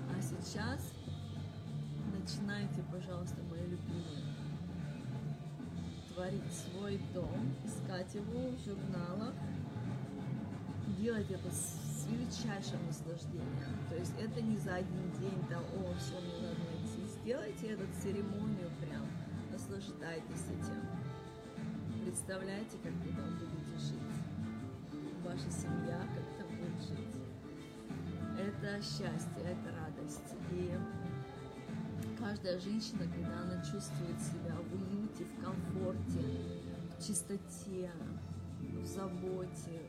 А 0.10 0.22
сейчас 0.22 0.92
начинайте, 2.12 2.84
пожалуйста, 2.92 3.38
мои 3.50 3.62
любимые, 3.62 4.24
творить 6.14 6.52
свой 6.52 7.00
дом, 7.14 7.54
искать 7.64 8.14
его 8.16 8.50
в 8.50 8.66
журналах, 8.66 9.34
делать 11.00 11.30
это 11.30 11.50
с 11.52 11.91
величайшим 12.12 12.86
наслаждением. 12.86 13.78
То 13.90 13.96
есть 13.96 14.14
это 14.20 14.42
не 14.42 14.58
за 14.58 14.76
один 14.76 15.12
день, 15.20 15.42
там, 15.50 15.64
о, 15.64 15.94
все, 15.98 16.20
мне 16.20 16.48
надо 16.48 16.60
найти. 16.70 17.08
Сделайте 17.08 17.68
эту 17.68 17.88
церемонию 18.02 18.70
прям, 18.82 19.08
наслаждайтесь 19.52 20.46
этим. 20.52 20.82
Представляете, 22.04 22.78
как 22.84 22.94
вы 22.94 23.16
там 23.16 23.38
будете 23.38 23.78
жить. 23.80 24.02
Ваша 25.24 25.52
семья, 25.52 26.00
как 26.00 26.26
там 26.38 26.58
будет 26.58 26.82
жить. 26.82 27.16
Это 28.38 28.82
счастье, 28.82 29.44
это 29.44 29.72
радость. 29.78 30.36
И 30.52 30.74
каждая 32.20 32.60
женщина, 32.60 33.08
когда 33.14 33.42
она 33.42 33.64
чувствует 33.64 34.20
себя 34.20 34.56
в 34.56 34.74
уюте, 34.74 35.26
в 35.26 35.44
комфорте, 35.44 36.26
в 36.98 37.06
чистоте, 37.06 37.92
в 38.60 38.86
заботе, 38.86 39.82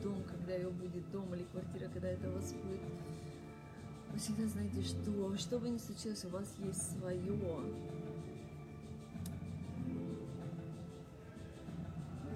дом, 0.00 0.22
когда 0.24 0.54
ее 0.54 0.70
будет 0.70 1.10
дом 1.10 1.34
или 1.34 1.44
квартира, 1.44 1.88
когда 1.88 2.08
это 2.08 2.28
у 2.28 2.32
вас 2.32 2.52
будет, 2.52 2.80
вы 4.12 4.18
всегда 4.18 4.46
знаете, 4.46 4.82
что 4.82 5.36
что 5.36 5.58
бы 5.58 5.70
ни 5.70 5.78
случилось, 5.78 6.24
у 6.24 6.28
вас 6.28 6.54
есть 6.58 6.98
свое. 6.98 7.38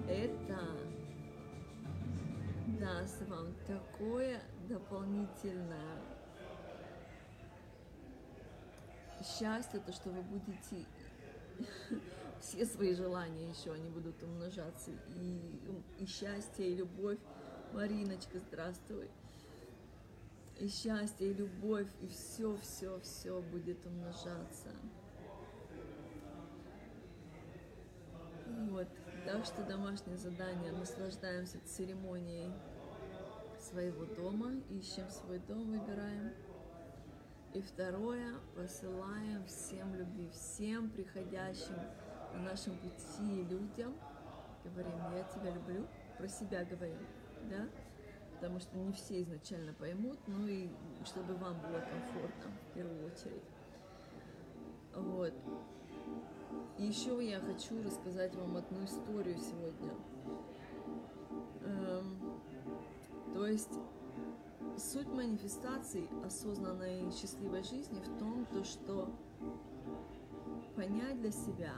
Это 0.09 0.61
даст 2.79 3.27
вам 3.29 3.53
такое 3.67 4.41
дополнительное 4.69 5.99
счастье, 9.25 9.81
то, 9.81 9.93
что 9.93 10.11
вы 10.11 10.23
будете 10.23 10.87
все 12.41 12.65
свои 12.67 12.95
желания 12.95 13.51
еще, 13.51 13.73
они 13.73 13.89
будут 13.91 14.23
умножаться. 14.23 14.91
И, 15.17 15.41
и 15.99 16.07
счастье, 16.07 16.69
и 16.69 16.77
любовь. 16.77 17.19
Мариночка, 17.73 18.39
здравствуй. 18.39 19.11
И 20.59 20.69
счастье, 20.69 21.31
и 21.31 21.35
любовь, 21.35 21.89
и 22.01 22.07
все, 22.07 22.57
все, 22.57 22.99
все 23.01 23.43
будет 23.43 23.85
умножаться. 23.85 24.71
Вот. 28.71 28.89
Так 29.27 29.45
что 29.45 29.65
домашнее 29.65 30.17
задание. 30.17 30.73
Наслаждаемся 30.73 31.59
церемонией 31.67 32.53
своего 33.61 34.05
дома. 34.05 34.53
Ищем 34.71 35.09
свой 35.11 35.39
дом, 35.41 35.71
выбираем. 35.71 36.33
И 37.53 37.61
второе, 37.61 38.35
посылаем 38.55 39.45
всем 39.47 39.95
любви, 39.95 40.29
всем 40.31 40.91
приходящим 40.91 41.77
на 42.35 42.41
нашем 42.51 42.77
пути 42.79 43.45
людям. 43.45 43.95
Говорим, 44.65 44.99
я 45.15 45.25
тебя 45.25 45.51
люблю, 45.53 45.87
про 46.19 46.29
себя 46.29 46.65
говорим, 46.65 46.99
да? 47.51 47.69
Потому 48.35 48.61
что 48.61 48.77
не 48.77 48.93
все 48.93 49.23
изначально 49.23 49.73
поймут, 49.73 50.19
ну 50.27 50.47
и 50.47 50.69
чтобы 51.05 51.35
вам 51.35 51.59
было 51.61 51.81
комфортно 51.81 52.51
в 52.51 52.75
первую 52.75 53.07
очередь. 53.07 53.43
Вот. 54.95 55.33
И 56.79 56.85
еще 56.85 57.27
я 57.27 57.41
хочу 57.41 57.83
рассказать 57.83 58.35
вам 58.35 58.57
одну 58.57 58.85
историю 58.85 59.39
сегодня. 59.39 59.95
Эм, 61.63 62.41
то 63.33 63.47
есть 63.47 63.73
суть 64.77 65.09
манифестации 65.09 66.07
осознанной 66.25 67.09
и 67.09 67.11
счастливой 67.13 67.63
жизни 67.63 68.01
в 68.01 68.19
том, 68.19 68.47
то, 68.53 68.63
что 68.65 69.11
понять 70.77 71.21
для 71.21 71.33
себя, 71.33 71.73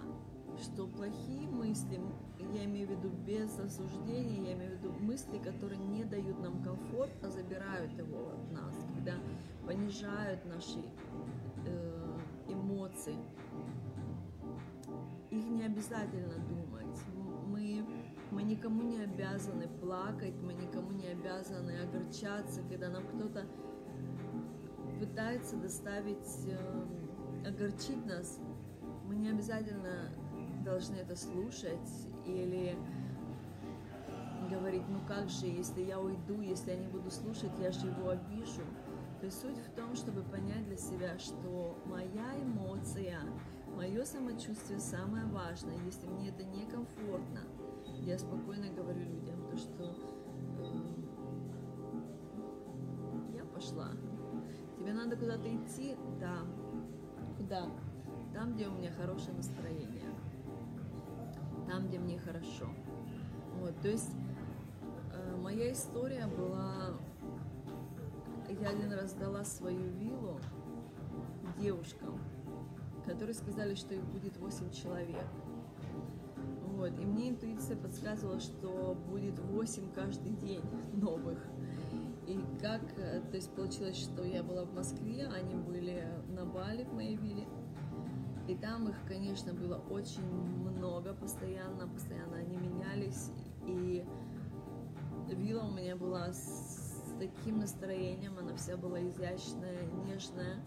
что 0.61 0.87
плохие 0.87 1.49
мысли, 1.49 2.01
я 2.55 2.65
имею 2.65 2.89
в 2.89 2.91
виду 2.91 3.09
без 3.27 3.59
осуждения, 3.59 4.51
я 4.51 4.53
имею 4.55 4.77
в 4.77 4.81
виду 4.81 4.93
мысли, 5.01 5.39
которые 5.39 5.79
не 5.79 6.05
дают 6.05 6.39
нам 6.41 6.63
комфорт, 6.63 7.13
а 7.23 7.29
забирают 7.29 7.93
его 7.97 8.31
от 8.31 8.53
нас, 8.53 8.75
когда 8.95 9.15
понижают 9.67 10.45
наши 10.47 10.83
э, 11.67 12.19
эмоции. 12.49 13.17
Их 15.31 15.45
не 15.49 15.65
обязательно 15.65 16.39
думать. 16.49 16.99
Мы 17.47 17.85
мы 18.31 18.43
никому 18.43 18.83
не 18.83 19.01
обязаны 19.01 19.69
плакать, 19.81 20.35
мы 20.43 20.53
никому 20.53 20.91
не 20.93 21.07
обязаны 21.07 21.81
огорчаться, 21.81 22.63
когда 22.69 22.91
нам 22.91 23.07
кто-то 23.07 23.47
пытается 25.01 25.57
доставить, 25.57 26.47
э, 26.47 27.49
огорчить 27.49 28.05
нас. 28.05 28.39
Мы 29.07 29.17
не 29.17 29.31
обязательно 29.31 30.13
должны 30.63 30.97
это 30.97 31.17
слушать 31.17 32.09
или 32.33 32.79
говорить, 34.51 34.88
ну 34.88 35.01
как 35.07 35.29
же, 35.29 35.47
если 35.47 35.83
я 35.83 36.01
уйду, 36.01 36.41
если 36.41 36.73
я 36.73 36.77
не 36.77 36.88
буду 36.88 37.11
слушать, 37.11 37.53
я 37.61 37.71
же 37.71 37.87
его 37.87 38.11
обижу. 38.11 38.62
То 39.21 39.27
есть 39.27 39.41
суть 39.41 39.59
в 39.59 39.71
том, 39.75 39.95
чтобы 39.97 40.23
понять 40.23 40.64
для 40.67 40.77
себя, 40.77 41.19
что 41.19 41.77
моя 41.87 42.41
эмоция, 42.41 43.19
мое 43.75 44.05
самочувствие 44.05 44.79
самое 44.79 45.27
важное. 45.27 45.77
Если 45.85 46.07
мне 46.07 46.29
это 46.29 46.45
некомфортно, 46.45 47.41
я 48.05 48.19
спокойно 48.19 48.69
говорю 48.69 49.01
людям, 49.01 49.49
то, 49.51 49.57
что 49.57 49.95
э, 50.59 50.88
я 53.35 53.45
пошла. 53.45 53.91
Тебе 54.79 54.93
надо 54.93 55.17
куда-то 55.17 55.49
идти? 55.55 55.97
Да. 56.21 56.47
Куда? 57.37 57.67
Там, 58.33 58.55
где 58.55 58.69
у 58.69 58.73
меня 58.73 58.93
хорошее 58.93 59.37
настроение. 59.37 60.14
Там, 61.68 61.87
где 61.87 61.98
мне 61.98 62.18
хорошо. 62.18 62.66
Вот, 63.61 63.78
то 63.83 63.88
есть 63.88 64.11
э, 65.12 65.37
моя 65.37 65.72
история 65.72 66.26
была... 66.26 66.96
Я 68.48 68.70
один 68.70 68.92
раз 68.92 69.12
дала 69.12 69.44
свою 69.44 69.90
виллу 69.90 70.40
девушкам, 71.59 72.18
которые 73.04 73.35
сказали, 73.35 73.74
что 73.74 73.94
их 73.94 74.04
будет 74.04 74.38
8 74.38 74.70
человек. 74.70 75.26
Вот. 76.78 76.98
И 76.98 77.04
мне 77.04 77.31
интуиция 77.31 77.76
подсказывала, 77.76 78.40
что 78.40 78.96
будет 79.11 79.38
8 79.38 79.92
каждый 79.92 80.33
день 80.33 80.62
новых. 80.94 81.38
И 82.26 82.40
как, 82.61 82.81
э, 82.96 83.20
то 83.20 83.37
есть 83.37 83.52
получилось, 83.52 83.96
что 83.96 84.24
я 84.24 84.42
была 84.42 84.64
в 84.64 84.72
Москве, 84.72 85.26
они 85.26 85.54
были 85.54 86.07
на 86.28 86.46
Бали 86.46 86.85
в 86.85 86.94
моей 86.94 87.16
вилле. 87.16 87.46
И 88.46 88.54
там 88.54 88.88
их, 88.88 88.96
конечно, 89.07 89.52
было 89.52 89.76
очень 89.90 90.24
много 90.24 90.67
постоянно, 91.29 91.88
постоянно 91.88 92.37
они 92.37 92.57
менялись. 92.57 93.31
И 93.67 94.05
вилла 95.29 95.64
у 95.64 95.73
меня 95.73 95.97
была 95.97 96.33
с 96.33 97.14
таким 97.19 97.61
настроением, 97.61 98.38
она 98.38 98.55
вся 98.55 98.77
была 98.77 99.01
изящная, 99.03 99.87
нежная. 100.07 100.62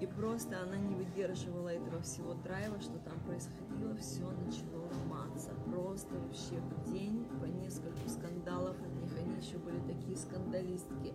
И 0.00 0.06
просто 0.06 0.60
она 0.60 0.76
не 0.76 0.94
выдерживала 0.94 1.68
этого 1.68 2.00
всего 2.02 2.34
драйва, 2.34 2.80
что 2.80 2.98
там 2.98 3.20
происходило, 3.20 3.94
все 3.96 4.28
начало 4.30 4.88
ломаться. 5.00 5.50
Просто 5.70 6.14
вообще 6.18 6.60
в 6.60 6.92
день 6.92 7.24
по 7.40 7.44
несколько 7.44 8.08
скандалов 8.08 8.76
от 8.80 8.94
них, 9.00 9.12
они 9.16 9.36
еще 9.36 9.58
были 9.58 9.80
такие 9.86 10.16
скандалистки 10.16 11.14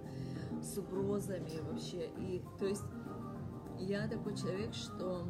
с 0.61 0.77
угрозами 0.77 1.59
вообще. 1.69 2.09
И 2.17 2.41
то 2.59 2.65
есть 2.65 2.85
я 3.77 4.07
такой 4.07 4.35
человек, 4.35 4.73
что 4.73 5.27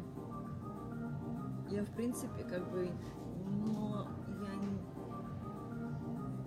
я 1.70 1.84
в 1.84 1.90
принципе 1.94 2.44
как 2.44 2.70
бы, 2.70 2.90
но 3.46 4.08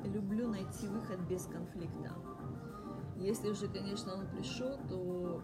я 0.03 0.11
люблю 0.11 0.47
найти 0.47 0.87
выход 0.87 1.19
без 1.29 1.45
конфликта. 1.45 2.13
Если 3.17 3.49
уже, 3.49 3.67
конечно, 3.67 4.15
он 4.15 4.27
пришел, 4.27 4.77
то 4.89 5.41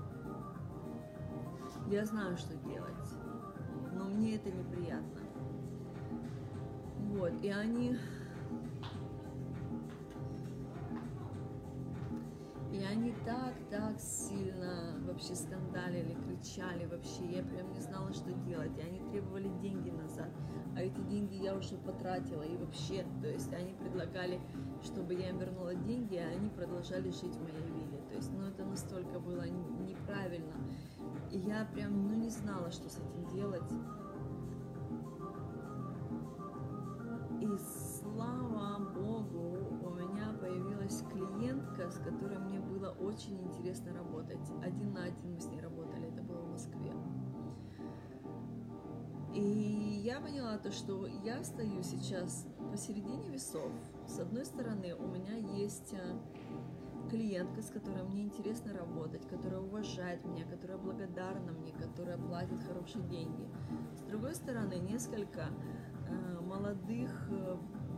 я 1.87 2.05
знаю, 2.05 2.37
что 2.37 2.55
делать, 2.55 3.15
но 3.93 4.05
мне 4.05 4.35
это 4.35 4.51
неприятно. 4.51 5.21
Вот, 6.99 7.33
и 7.41 7.49
они... 7.49 7.97
они 13.07 13.15
так, 13.25 13.53
так 13.69 13.99
сильно 13.99 14.95
вообще 15.05 15.35
скандалили, 15.35 16.17
кричали 16.25 16.85
вообще. 16.85 17.25
Я 17.37 17.43
прям 17.43 17.71
не 17.71 17.79
знала, 17.79 18.11
что 18.13 18.33
делать. 18.33 18.77
И 18.77 18.81
они 18.81 18.99
требовали 19.09 19.49
деньги 19.61 19.89
назад. 19.89 20.29
А 20.75 20.81
эти 20.81 20.99
деньги 21.01 21.35
я 21.35 21.55
уже 21.55 21.77
потратила. 21.77 22.43
И 22.43 22.57
вообще, 22.57 23.05
то 23.21 23.27
есть 23.27 23.53
они 23.53 23.73
предлагали, 23.73 24.41
чтобы 24.83 25.13
я 25.13 25.29
им 25.29 25.39
вернула 25.39 25.75
деньги, 25.75 26.15
а 26.17 26.27
они 26.27 26.49
продолжали 26.49 27.09
жить 27.11 27.35
в 27.35 27.43
моей 27.43 27.65
вилле. 27.71 28.01
То 28.09 28.15
есть, 28.15 28.31
ну 28.33 28.45
это 28.45 28.65
настолько 28.65 29.19
было 29.19 29.43
неправильно. 29.47 30.53
И 31.31 31.39
я 31.39 31.65
прям, 31.73 32.07
ну, 32.07 32.15
не 32.15 32.29
знала, 32.29 32.71
что 32.71 32.89
с 32.89 32.97
этим 32.97 33.25
делать. 33.33 33.71
И 37.39 37.57
слава 37.57 38.79
Богу, 38.93 39.57
у 39.83 39.89
меня 39.91 40.33
появилась 40.41 41.03
клиентка, 41.11 41.89
с 41.89 41.97
которой 41.99 42.39
мне 42.39 42.56
было 42.87 43.07
очень 43.07 43.41
интересно 43.43 43.93
работать. 43.93 44.51
Один 44.63 44.93
на 44.93 45.03
один 45.05 45.33
мы 45.33 45.39
с 45.39 45.47
ней 45.47 45.61
работали, 45.61 46.07
это 46.07 46.21
было 46.21 46.41
в 46.41 46.51
Москве. 46.51 46.93
И 49.33 50.01
я 50.03 50.19
поняла 50.19 50.57
то, 50.57 50.71
что 50.71 51.05
я 51.05 51.43
стою 51.43 51.83
сейчас 51.83 52.47
посередине 52.71 53.29
весов. 53.29 53.71
С 54.07 54.19
одной 54.19 54.45
стороны, 54.45 54.95
у 54.95 55.07
меня 55.07 55.35
есть 55.35 55.93
э, 55.93 57.09
клиентка, 57.09 57.61
с 57.61 57.69
которой 57.69 58.03
мне 58.03 58.23
интересно 58.23 58.73
работать, 58.73 59.27
которая 59.27 59.59
уважает 59.59 60.25
меня, 60.25 60.45
которая 60.45 60.77
благодарна 60.77 61.51
мне, 61.51 61.73
которая 61.73 62.17
платит 62.17 62.63
хорошие 62.63 63.03
деньги. 63.05 63.47
С 63.95 64.01
другой 64.03 64.33
стороны, 64.33 64.75
несколько 64.75 65.49
э, 66.07 66.39
молодых, 66.41 67.29
э, 67.29 67.57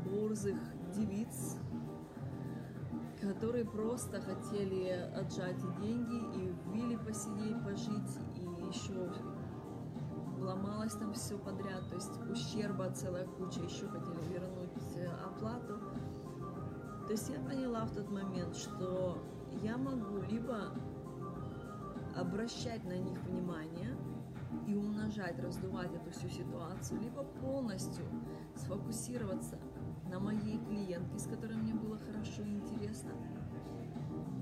борзых 0.10 0.58
девиц, 0.94 1.58
которые 3.22 3.66
просто 3.66 4.22
хотели 4.22 4.90
отжать 5.16 5.60
деньги, 5.80 6.38
и 6.38 6.56
ввели 6.70 6.98
посидеть, 6.98 7.64
пожить, 7.64 8.18
и 8.36 8.68
еще 8.68 9.12
ломалось 10.40 10.94
там 10.94 11.14
все 11.14 11.38
подряд, 11.38 11.90
то 11.90 11.96
есть 11.96 12.22
ущерба 12.30 12.92
целая 12.92 13.26
куча, 13.26 13.62
еще 13.62 13.88
хотели 13.88 14.34
вернуть 14.34 14.96
э, 14.96 15.08
оплату. 15.26 15.80
То 17.08 17.12
есть 17.12 17.30
я 17.30 17.40
поняла 17.40 17.86
в 17.86 17.94
тот 17.94 18.10
момент, 18.10 18.56
что 18.56 19.18
я 19.62 19.78
могу 19.78 20.18
либо 20.30 20.72
обращать 22.16 22.84
на 22.86 22.98
них 22.98 23.22
внимание 23.24 23.98
и 24.68 24.76
умножать, 24.76 25.40
раздувать 25.40 25.94
эту 25.94 26.12
всю 26.12 26.30
ситуацию, 26.30 27.02
либо 27.02 27.24
полностью 27.24 28.06
сфокусироваться 28.56 29.58
на 30.10 30.20
моей 30.20 30.58
клиентке, 30.60 31.20
с 31.20 31.28
которой 31.28 31.56
мне 31.56 31.74
было 31.74 31.98
хорошо 32.00 32.44
и 32.44 32.56
интересно, 32.56 33.12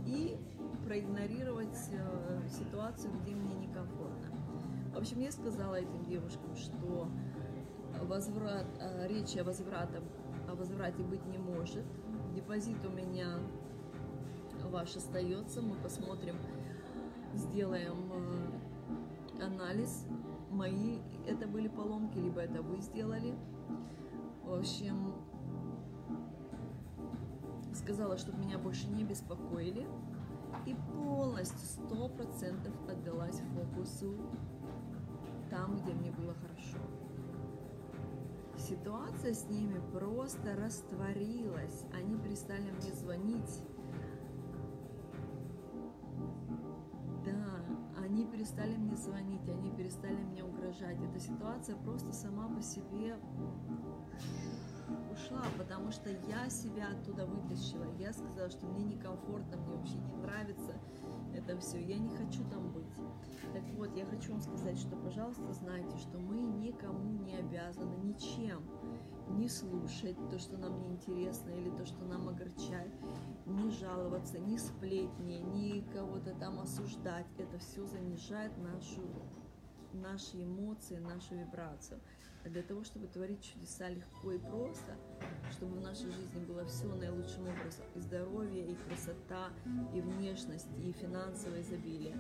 и 0.06 0.38
проигнорировать 0.86 1.78
э, 1.92 2.48
ситуацию, 2.50 3.14
где 3.22 3.36
мне 3.36 3.56
некомфортно. 3.56 4.32
В 4.94 4.98
общем, 4.98 5.20
я 5.20 5.32
сказала 5.32 5.76
этим 5.76 6.06
девушкам, 6.06 6.56
что 6.56 7.10
возврат, 8.02 8.66
э, 8.80 9.08
речи 9.08 9.38
о, 9.38 9.44
возврате, 9.44 10.02
о 10.50 10.56
возврате 10.56 11.04
быть 11.04 11.26
не 11.26 11.38
может. 11.38 11.86
Депозит 12.34 12.84
у 12.86 12.90
меня 12.90 13.40
ваш 14.70 14.96
остается. 14.96 15.62
Мы 15.62 15.76
посмотрим, 15.76 16.36
сделаем 17.34 18.12
э, 19.40 19.44
анализ. 19.44 20.06
Мои 20.50 21.00
это 21.28 21.48
были 21.48 21.68
поломки, 21.68 22.18
либо 22.18 22.42
это 22.42 22.62
вы 22.62 22.80
сделали. 22.80 23.36
В 24.44 24.54
общем, 24.54 25.14
сказала, 27.88 28.18
чтобы 28.18 28.40
меня 28.40 28.58
больше 28.58 28.90
не 28.90 29.06
беспокоили. 29.06 29.88
И 30.66 30.76
полностью, 30.92 31.60
сто 31.60 32.10
процентов 32.10 32.74
отдалась 32.90 33.42
фокусу 33.56 34.18
там, 35.50 35.78
где 35.78 35.94
мне 35.94 36.12
было 36.12 36.34
хорошо. 36.34 36.78
Ситуация 38.58 39.34
с 39.34 39.48
ними 39.50 39.80
просто 39.94 40.56
растворилась. 40.58 41.86
Они 41.94 42.18
перестали 42.18 42.70
мне 42.72 42.92
звонить. 42.92 43.62
Да, 47.24 48.04
они 48.04 48.26
перестали 48.26 48.76
мне 48.76 48.98
звонить, 48.98 49.48
они 49.48 49.72
перестали 49.72 50.22
мне 50.24 50.44
угрожать. 50.44 50.98
Эта 51.02 51.20
ситуация 51.20 51.78
просто 51.78 52.12
сама 52.12 52.50
по 52.50 52.62
себе 52.62 53.16
ушла, 55.28 55.44
потому 55.58 55.92
что 55.92 56.10
я 56.10 56.50
себя 56.50 56.90
оттуда 56.90 57.26
вытащила. 57.26 57.86
Я 57.98 58.14
сказала, 58.14 58.50
что 58.50 58.66
мне 58.66 58.84
некомфортно, 58.84 59.58
мне 59.58 59.76
вообще 59.76 59.98
не 59.98 60.16
нравится 60.16 60.74
это 61.34 61.58
все, 61.60 61.80
я 61.80 61.98
не 61.98 62.10
хочу 62.10 62.44
там 62.50 62.72
быть. 62.72 62.96
Так 63.54 63.64
вот, 63.76 63.96
я 63.96 64.06
хочу 64.06 64.32
вам 64.32 64.42
сказать, 64.42 64.78
что, 64.78 64.96
пожалуйста, 64.96 65.54
знайте, 65.54 65.98
что 65.98 66.18
мы 66.18 66.42
никому 66.42 67.24
не 67.24 67.36
обязаны 67.36 67.96
ничем 67.98 68.64
не 69.30 69.50
слушать 69.50 70.18
то, 70.30 70.40
что 70.40 70.58
нам 70.58 70.80
не 70.80 70.90
интересно 70.92 71.50
или 71.52 71.70
то, 71.70 71.86
что 71.86 72.06
нам 72.06 72.30
огорчает, 72.30 72.94
не 73.46 73.70
жаловаться, 73.70 74.40
не 74.40 74.58
сплетни, 74.58 75.36
не 75.36 75.82
кого-то 75.94 76.34
там 76.34 76.60
осуждать. 76.60 77.28
Это 77.38 77.60
все 77.60 77.86
занижает 77.86 78.58
нашу, 78.58 79.02
наши 79.94 80.44
эмоции, 80.44 80.98
нашу 80.98 81.36
вибрацию. 81.36 82.00
А 82.48 82.50
для 82.50 82.64
того, 82.64 82.82
чтобы 82.86 83.08
творить 83.08 83.44
чудеса 83.44 83.90
легко 83.90 84.32
и 84.32 84.38
просто, 84.38 84.96
чтобы 85.52 85.76
в 85.76 85.82
нашей 85.82 86.10
жизни 86.10 86.46
было 86.48 86.64
все 86.64 86.86
наилучшим 86.86 87.42
образом, 87.42 87.84
и 87.94 88.00
здоровье, 88.00 88.72
и 88.72 88.76
красота, 88.88 89.50
и 89.94 90.00
внешность, 90.00 90.70
и 90.78 90.94
финансовое 90.94 91.62
изобилие, 91.62 92.16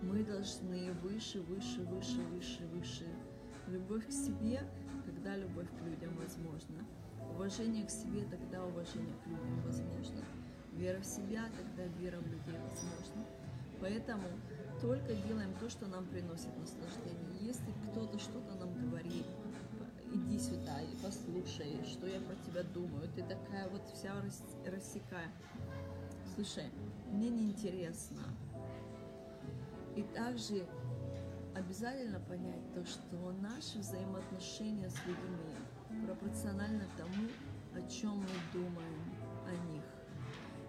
мы 0.00 0.24
должны 0.24 0.90
выше, 1.04 1.40
выше, 1.42 1.82
выше, 1.82 2.20
выше, 2.32 2.66
выше. 2.66 3.06
Любовь 3.68 4.08
к 4.08 4.10
себе, 4.10 4.68
когда 5.06 5.36
любовь 5.36 5.68
к 5.70 5.86
людям 5.86 6.16
возможна. 6.16 6.84
Уважение 7.30 7.86
к 7.86 7.90
себе, 7.90 8.24
тогда 8.24 8.64
уважение 8.64 9.14
к 9.22 9.26
людям 9.28 9.62
возможно. 9.62 10.24
Вера 10.72 10.98
в 10.98 11.06
себя, 11.06 11.48
тогда 11.56 11.84
вера 12.00 12.18
в 12.18 12.26
людей 12.26 12.58
возможна. 12.68 13.24
Поэтому 13.80 14.24
только 14.80 15.14
делаем 15.14 15.54
то, 15.60 15.70
что 15.70 15.86
нам 15.86 16.06
приносит 16.06 16.56
наслаждение. 16.58 17.38
Если 17.40 17.72
кто-то 17.90 18.18
что-то 18.18 18.54
говорит, 19.12 19.26
иди 20.12 20.38
сюда 20.38 20.80
и 20.80 20.94
послушай, 21.02 21.78
что 21.84 22.06
я 22.06 22.20
про 22.20 22.34
тебя 22.46 22.62
думаю, 22.74 23.08
ты 23.14 23.22
такая 23.22 23.68
вот 23.68 23.82
вся 23.94 24.12
рассекая. 24.66 25.30
Слушай, 26.34 26.70
мне 27.10 27.28
неинтересно. 27.28 28.22
И 29.96 30.02
также 30.02 30.66
обязательно 31.54 32.20
понять 32.20 32.72
то, 32.74 32.84
что 32.86 33.32
наши 33.42 33.78
взаимоотношения 33.78 34.88
с 34.88 35.06
людьми 35.06 36.06
пропорционально 36.06 36.84
тому, 36.96 37.28
о 37.74 37.90
чем 37.90 38.18
мы 38.18 38.28
думаем 38.52 39.14
о 39.46 39.72
них. 39.72 39.82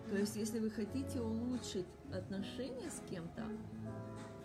То 0.10 0.18
есть, 0.18 0.36
если 0.36 0.60
вы 0.60 0.70
хотите 0.70 1.22
улучшить 1.22 1.88
отношения 2.14 2.90
с 2.90 3.02
кем-то, 3.10 3.44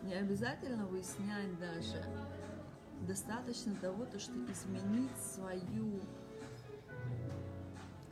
не 0.05 0.15
обязательно 0.15 0.87
выяснять 0.87 1.59
даже. 1.59 2.05
Достаточно 3.09 3.75
того, 3.77 4.05
то, 4.05 4.21
что 4.21 4.33
изменить 4.53 5.17
свою, 5.17 5.99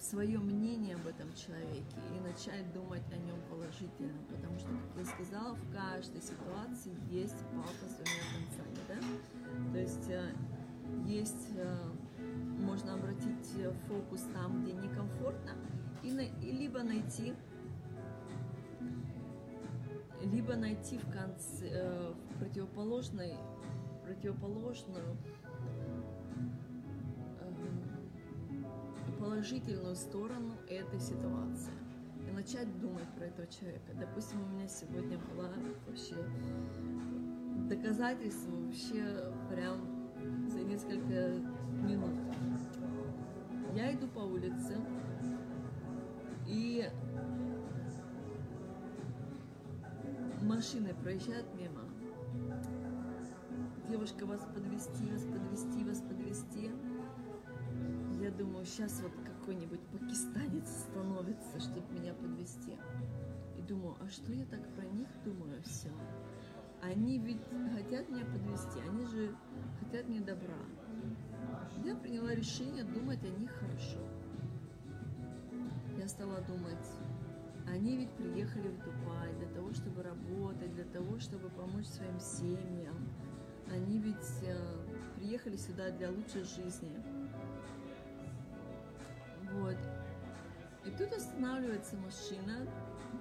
свое 0.00 0.38
мнение 0.38 0.94
об 0.94 1.06
этом 1.06 1.28
человеке 1.34 1.98
и 2.16 2.20
начать 2.26 2.72
думать 2.72 3.02
о 3.12 3.16
нем 3.18 3.38
положительно. 3.50 4.18
Потому 4.30 4.58
что, 4.58 4.68
как 4.68 4.96
я 4.96 5.04
сказала, 5.04 5.54
в 5.54 5.70
каждой 5.70 6.22
ситуации 6.22 6.94
есть 7.10 7.36
палка 7.52 7.84
с 7.86 7.96
двумя 7.96 8.24
концами. 8.32 8.78
Да? 8.88 9.72
То 9.72 9.78
есть 9.78 10.08
э, 10.08 10.32
есть, 11.06 11.50
э, 11.56 11.90
можно 12.58 12.94
обратить 12.94 13.52
фокус 13.88 14.22
там, 14.32 14.62
где 14.62 14.72
некомфортно, 14.72 15.52
и, 16.02 16.08
и 16.08 16.52
либо 16.52 16.82
найти 16.82 17.34
либо 20.22 20.56
найти 20.56 20.98
в 20.98 21.10
конце 21.12 21.68
э, 21.68 22.12
в 22.30 22.38
противоположной 22.38 23.34
противоположную 24.16 25.16
э, 27.40 27.52
положительную 29.18 29.94
сторону 29.94 30.54
этой 30.68 31.00
ситуации 31.00 31.72
и 32.26 32.32
начать 32.32 32.80
думать 32.80 33.08
про 33.16 33.26
этого 33.26 33.46
человека. 33.48 33.92
Допустим, 33.98 34.42
у 34.42 34.46
меня 34.54 34.68
сегодня 34.68 35.18
была 35.18 35.50
вообще 35.86 36.16
доказательство 37.68 38.50
вообще 38.52 39.32
прям 39.50 40.08
за 40.48 40.60
несколько 40.60 41.40
минут. 41.82 42.14
Я 43.74 43.92
иду 43.92 44.08
по 44.08 44.20
улице 44.20 44.78
и 46.46 46.88
машины 50.42 50.94
проезжают 50.94 51.46
мимо. 51.54 51.85
Девушка 53.88 54.26
вас 54.26 54.40
подвести, 54.52 55.06
вас 55.12 55.22
подвести, 55.22 55.84
вас 55.84 56.00
подвести. 56.00 56.70
Я 58.20 58.32
думаю, 58.32 58.64
сейчас 58.64 59.00
вот 59.00 59.12
какой-нибудь 59.24 59.80
пакистанец 59.92 60.68
становится, 60.68 61.60
чтобы 61.60 61.92
меня 61.92 62.12
подвести. 62.14 62.76
И 63.56 63.62
думаю, 63.62 63.94
а 64.00 64.08
что 64.08 64.32
я 64.32 64.44
так 64.46 64.60
про 64.74 64.86
них 64.86 65.06
думаю 65.24 65.62
все? 65.62 65.90
Они 66.82 67.18
ведь 67.18 67.40
хотят 67.74 68.08
меня 68.08 68.24
подвести, 68.24 68.80
они 68.80 69.06
же 69.06 69.34
хотят 69.80 70.08
мне 70.08 70.20
добра. 70.20 70.58
Я 71.84 71.94
приняла 71.94 72.34
решение 72.34 72.82
думать 72.82 73.22
о 73.22 73.28
них 73.28 73.52
хорошо. 73.52 74.00
Я 75.96 76.08
стала 76.08 76.40
думать, 76.40 76.86
они 77.68 77.96
ведь 77.96 78.10
приехали 78.10 78.68
в 78.68 78.78
Дубай 78.84 79.32
для 79.34 79.48
того, 79.48 79.72
чтобы 79.74 80.02
работать, 80.02 80.74
для 80.74 80.84
того, 80.84 81.18
чтобы 81.18 81.48
помочь 81.50 81.86
своим 81.86 82.18
семьям. 82.18 82.95
Они 83.76 83.98
ведь 83.98 84.42
э, 84.42 84.56
приехали 85.16 85.56
сюда 85.56 85.90
для 85.90 86.10
лучшей 86.10 86.44
жизни. 86.44 86.96
тут 90.96 91.12
останавливается 91.12 91.96
машина, 91.96 92.66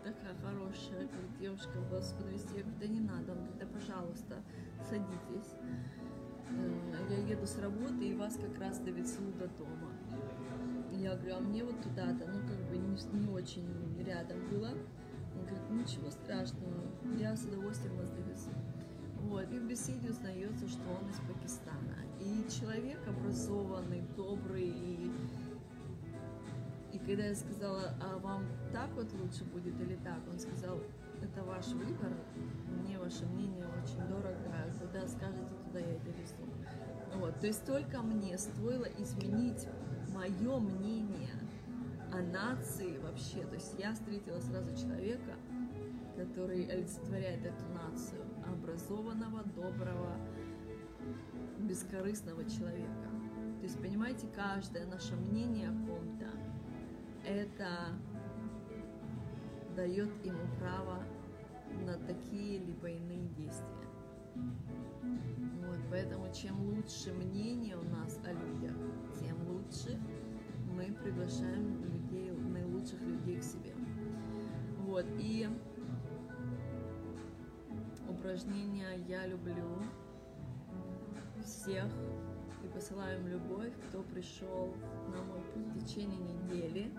такая 0.04 0.34
хорошая, 0.42 1.08
как 1.08 1.38
девушка 1.40 1.80
вас 1.92 2.14
подвезти. 2.14 2.58
Я 2.58 2.64
говорю, 2.64 2.80
да 2.80 2.88
не 2.88 3.00
надо. 3.02 3.32
Он 3.34 3.38
говорит, 3.40 3.58
да 3.60 3.66
пожалуйста, 3.68 4.36
садитесь. 4.90 5.54
Э, 6.50 7.06
Я 7.10 7.18
еду 7.28 7.46
с 7.46 7.60
работы 7.60 8.08
и 8.08 8.16
вас 8.16 8.38
как 8.38 8.58
раз 8.60 8.80
довезу 8.80 9.24
до 9.40 9.48
дома. 9.48 9.92
Я 10.92 11.16
говорю, 11.16 11.36
а 11.36 11.40
мне 11.40 11.64
вот 11.64 11.82
туда-то, 11.82 12.26
ну 12.28 12.48
как 12.48 12.70
бы 12.70 12.78
не, 12.78 13.20
не 13.20 13.28
очень 13.28 13.68
рядом 14.06 14.40
было. 14.50 14.70
Он 15.36 15.42
говорит, 15.42 15.70
ничего 15.70 16.10
страшного, 16.10 16.82
я 17.20 17.36
с 17.36 17.44
удовольствием 17.44 17.98
вас 17.98 18.10
довезу. 18.12 18.52
Вот, 19.36 19.52
и 19.52 19.60
в 19.60 19.68
беседе 19.68 20.12
узнается, 20.12 20.66
что 20.66 20.82
он 20.90 21.10
из 21.10 21.20
Пакистана. 21.20 21.98
И 22.22 22.48
человек 22.50 23.06
образованный, 23.06 24.02
добрый, 24.16 24.70
и, 24.70 25.12
и 26.94 27.00
когда 27.00 27.26
я 27.26 27.36
сказала, 27.36 27.98
а 28.02 28.18
вам 28.20 28.46
так 28.72 28.90
вот 28.96 29.12
лучше 29.12 29.44
будет 29.44 29.78
или 29.82 29.98
так, 30.06 30.20
он 30.32 30.40
сказал, 30.40 30.80
это 31.22 31.44
ваш 31.44 31.68
выбор, 31.68 32.14
мне 32.82 32.98
ваше 32.98 33.26
мнение 33.26 33.68
очень 33.84 34.08
дорого, 34.08 34.38
куда 34.80 35.06
скажете, 35.06 35.52
туда 35.66 35.80
я 35.80 36.00
довезу. 36.00 37.20
Вот, 37.20 37.38
то 37.42 37.48
есть 37.48 37.66
только 37.66 38.02
мне 38.02 38.38
стоило 38.38 38.88
изменить 39.00 39.68
мое 40.14 40.60
мнение 40.60 41.36
о 42.14 42.22
нации 42.22 43.00
вообще. 43.00 43.46
То 43.48 43.56
есть 43.56 43.76
я 43.78 43.94
встретила 43.94 44.40
сразу 44.40 44.74
человека, 44.78 45.34
который 46.16 46.66
олицетворяет 46.66 47.46
эту 47.46 47.66
нацию, 47.74 48.24
образованного, 48.48 49.44
доброго, 49.56 50.18
бескорыстного 51.60 52.44
человека. 52.50 53.10
То 53.60 53.64
есть, 53.64 53.80
понимаете, 53.80 54.28
каждое 54.36 54.86
наше 54.86 55.16
мнение 55.16 55.70
о 55.70 55.88
ком-то, 55.88 56.30
это 57.28 57.70
дает 59.76 60.26
ему 60.26 60.46
право 60.60 61.04
на 61.86 61.98
такие 62.06 62.60
либо 62.60 62.90
иные 62.90 63.28
действия. 63.38 63.90
Вот, 64.36 65.80
поэтому 65.90 66.32
чем 66.34 66.62
лучше 66.62 67.14
мнение 67.14 67.76
у 67.78 67.84
нас 67.84 68.20
о 68.26 68.32
людях, 68.32 68.76
тем 69.20 69.36
лучше 69.48 70.00
мы 70.76 70.94
приглашаем 71.04 71.84
людей, 71.84 72.32
наилучших 72.32 73.02
людей 73.02 73.40
к 73.40 73.44
себе. 73.44 73.74
Вот, 74.86 75.06
и 75.18 75.50
упражнения 78.26 79.00
я 79.08 79.28
люблю 79.28 79.84
всех 81.44 81.86
и 82.64 82.68
посылаю 82.70 83.20
им 83.20 83.28
любовь, 83.28 83.72
кто 83.88 84.02
пришел 84.02 84.74
на 85.14 85.22
мой 85.22 85.42
путь 85.54 85.68
в 85.68 85.86
течение 85.86 86.18
недели. 86.18 86.92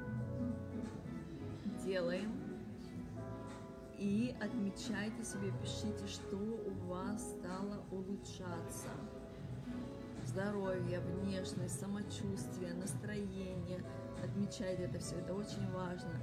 Делаем. 1.85 2.33
И 3.99 4.37
отмечайте 4.41 5.25
себе, 5.25 5.53
пишите, 5.61 6.07
что 6.07 6.37
у 6.37 6.71
вас 6.87 7.37
стало 7.41 7.83
улучшаться. 7.91 8.91
Здоровье, 10.25 11.01
внешность, 11.01 11.81
самочувствие, 11.81 12.73
настроение. 12.75 13.83
Отмечайте 14.23 14.85
это 14.85 15.01
все, 15.01 15.17
это 15.17 15.35
очень 15.35 15.69
важно. 15.73 16.21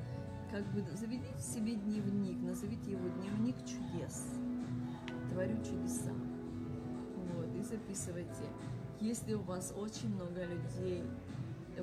Как 0.50 0.64
бы 0.68 0.82
заведите 0.96 1.38
себе 1.40 1.76
дневник, 1.76 2.42
назовите 2.42 2.92
его 2.92 3.10
дневник 3.10 3.58
чудес. 3.66 4.43
Творю 5.34 5.58
чудеса. 5.64 6.12
Вот, 7.34 7.56
и 7.56 7.64
записывайте. 7.64 8.44
Если 9.02 9.34
у 9.34 9.42
вас 9.42 9.74
очень 9.76 10.14
много 10.14 10.46
людей 10.46 11.04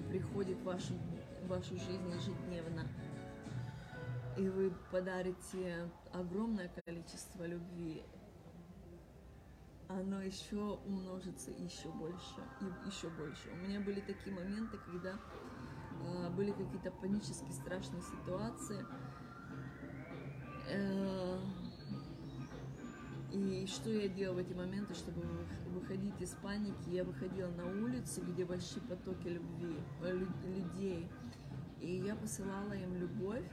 приходит 0.08 0.56
в 0.58 0.64
вашу, 0.64 0.94
в 1.42 1.48
вашу 1.48 1.74
жизнь 1.74 2.08
ежедневно, 2.14 2.86
и 4.38 4.48
вы 4.48 4.72
подарите 4.92 5.90
огромное 6.12 6.70
количество 6.86 7.44
любви, 7.44 8.04
оно 9.88 10.22
еще 10.22 10.78
умножится 10.86 11.50
еще 11.50 11.88
больше 11.88 12.40
и 12.60 12.88
еще 12.88 13.08
больше. 13.10 13.50
У 13.52 13.56
меня 13.56 13.80
были 13.80 14.00
такие 14.00 14.32
моменты, 14.32 14.78
когда 14.86 15.18
э, 16.04 16.30
были 16.30 16.52
какие-то 16.52 16.92
панические 16.92 17.52
страшные 17.52 18.02
ситуации. 18.02 18.86
Э, 20.68 21.40
и 23.32 23.66
что 23.66 23.90
я 23.90 24.08
делала 24.08 24.36
в 24.36 24.38
эти 24.38 24.52
моменты, 24.52 24.94
чтобы 24.94 25.22
выходить 25.72 26.20
из 26.20 26.30
паники? 26.42 26.88
Я 26.88 27.04
выходила 27.04 27.48
на 27.48 27.66
улицу, 27.66 28.22
где 28.22 28.44
большие 28.44 28.82
потоки 28.82 29.28
любви, 29.28 29.76
людей, 30.46 31.08
и 31.80 31.96
я 31.96 32.14
посылала 32.16 32.72
им 32.72 32.96
любовь, 32.96 33.48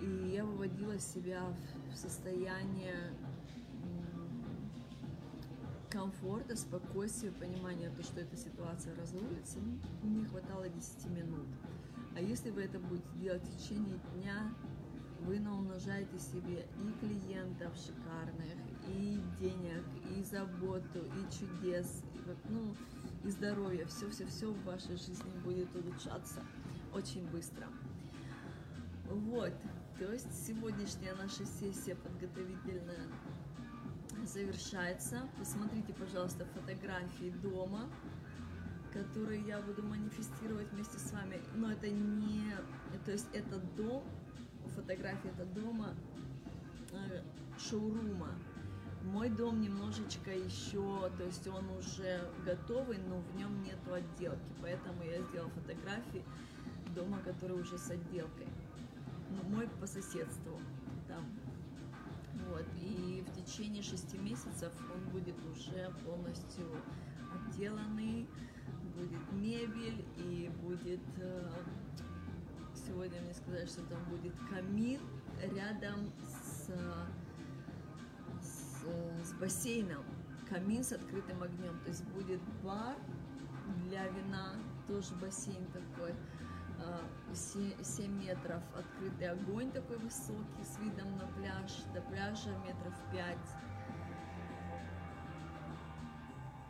и 0.00 0.32
я 0.34 0.44
выводила 0.44 0.98
себя 0.98 1.42
в 1.90 1.96
состояние 1.96 3.14
комфорта, 5.92 6.56
спокойствия, 6.56 7.30
понимания, 7.32 7.90
то, 7.90 8.02
что 8.02 8.20
эта 8.20 8.34
ситуация 8.36 8.96
разрулится, 8.96 9.58
ну, 9.60 9.78
мне 10.02 10.24
хватало 10.24 10.68
10 10.68 11.06
минут. 11.10 11.46
А 12.16 12.20
если 12.20 12.50
вы 12.50 12.62
это 12.62 12.78
будете 12.78 13.08
делать 13.20 13.42
в 13.42 13.58
течение 13.58 13.98
дня, 14.14 14.54
вы 15.26 15.40
наумножаете 15.40 16.18
себе 16.18 16.66
и 16.76 16.92
клиентов 17.00 17.72
шикарных, 17.76 18.58
и 18.88 19.20
денег, 19.38 19.84
и 20.10 20.22
заботу, 20.22 20.98
и 20.98 21.32
чудес, 21.32 22.02
и, 22.14 22.20
ну, 22.48 22.74
и 23.24 23.28
здоровья. 23.30 23.86
Все-все-все 23.86 24.52
в 24.52 24.64
вашей 24.64 24.96
жизни 24.96 25.32
будет 25.44 25.74
улучшаться 25.76 26.40
очень 26.92 27.26
быстро. 27.28 27.66
Вот, 29.08 29.52
то 29.98 30.12
есть 30.12 30.46
сегодняшняя 30.46 31.14
наша 31.14 31.44
сессия 31.44 31.94
подготовительная 31.94 33.08
завершается. 34.24 35.28
Посмотрите, 35.38 35.92
пожалуйста, 35.94 36.46
фотографии 36.46 37.30
дома, 37.42 37.88
которые 38.92 39.42
я 39.42 39.60
буду 39.60 39.82
манифестировать 39.82 40.70
вместе 40.72 40.98
с 40.98 41.12
вами. 41.12 41.40
Но 41.54 41.72
это 41.72 41.88
не... 41.88 42.56
То 43.04 43.12
есть 43.12 43.28
это 43.32 43.58
дом, 43.76 44.04
фотография 44.70 45.28
это 45.28 45.44
дома 45.46 45.94
э, 46.92 47.22
шоурума. 47.58 48.30
Мой 49.04 49.28
дом 49.30 49.60
немножечко 49.60 50.30
еще, 50.30 51.10
то 51.18 51.24
есть 51.24 51.46
он 51.48 51.68
уже 51.70 52.30
готовый, 52.46 52.98
но 52.98 53.18
в 53.18 53.36
нем 53.36 53.62
нету 53.62 53.94
отделки, 53.94 54.52
поэтому 54.60 55.02
я 55.02 55.20
сделала 55.22 55.50
фотографии 55.50 56.24
дома, 56.94 57.18
который 57.24 57.60
уже 57.60 57.78
с 57.78 57.90
отделкой. 57.90 58.46
Ну, 59.30 59.56
мой 59.56 59.68
по 59.80 59.86
соседству 59.86 60.60
там. 61.08 61.24
Вот, 62.48 62.64
и 62.80 63.24
в 63.26 63.44
течение 63.44 63.82
шести 63.82 64.18
месяцев 64.18 64.72
он 64.94 65.10
будет 65.10 65.36
уже 65.46 65.92
полностью 66.04 66.66
отделанный, 67.34 68.28
будет 68.94 69.32
мебель 69.32 70.04
и 70.16 70.50
будет 70.62 71.00
сегодня 72.92 73.20
мне 73.22 73.34
сказали, 73.34 73.66
что 73.66 73.82
там 73.84 74.04
будет 74.04 74.34
камин 74.50 75.00
рядом 75.40 76.12
с, 76.22 76.70
с, 78.42 78.84
с 79.24 79.32
бассейном. 79.34 80.04
Камин 80.48 80.84
с 80.84 80.92
открытым 80.92 81.42
огнем. 81.42 81.78
То 81.80 81.88
есть 81.88 82.04
будет 82.08 82.40
бар 82.62 82.96
для 83.88 84.06
вина, 84.08 84.54
тоже 84.86 85.14
бассейн 85.14 85.64
такой. 85.66 86.14
7 87.32 87.72
а, 87.72 88.08
метров 88.08 88.62
открытый 88.76 89.30
огонь 89.30 89.70
такой 89.70 89.98
высокий 89.98 90.64
с 90.64 90.78
видом 90.80 91.16
на 91.16 91.28
пляж, 91.28 91.84
до 91.94 92.00
пляжа 92.02 92.50
метров 92.66 92.94
5. 93.12 93.38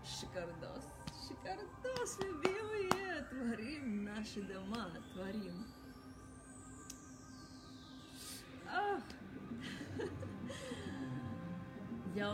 Шикардос, 0.05 0.85
шикардос, 1.27 2.19
любимые, 2.21 3.23
творим 3.31 4.05
наши 4.05 4.43
дома, 4.43 4.91
творим. 5.15 5.65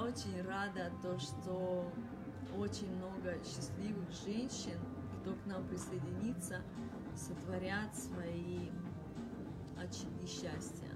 Очень 0.09 0.43
рада 0.43 0.91
то, 1.03 1.19
что 1.19 1.85
очень 2.57 2.91
много 2.97 3.37
счастливых 3.45 4.11
женщин, 4.25 4.79
кто 5.21 5.35
к 5.35 5.47
нам 5.47 5.67
присоединится, 5.69 6.63
сотворят 7.15 7.95
свои 7.95 8.71
очаги 9.77 10.27
счастья. 10.27 10.89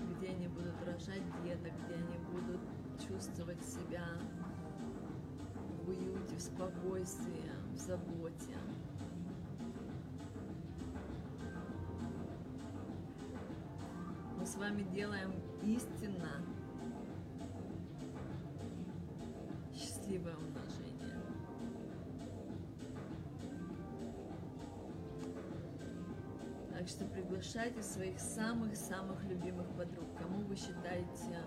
Где 0.00 0.30
они 0.30 0.48
будут 0.48 0.74
рожать 0.84 1.22
деток, 1.44 1.72
где 1.84 1.94
они 1.94 2.18
будут 2.32 2.60
чувствовать 3.06 3.64
себя 3.64 4.04
в 5.84 5.88
уюте, 5.88 6.36
в 6.36 6.42
спокойствии, 6.42 7.52
в 7.72 7.76
заботе. 7.78 8.56
С 14.50 14.56
вами 14.56 14.82
делаем 14.82 15.32
истинно 15.62 16.44
счастливое 19.72 20.34
умножение. 20.34 21.22
Так 26.72 26.88
что 26.88 27.04
приглашайте 27.04 27.80
своих 27.80 28.18
самых-самых 28.18 29.22
любимых 29.22 29.68
подруг, 29.76 30.08
кому 30.18 30.40
вы 30.42 30.56
считаете, 30.56 31.44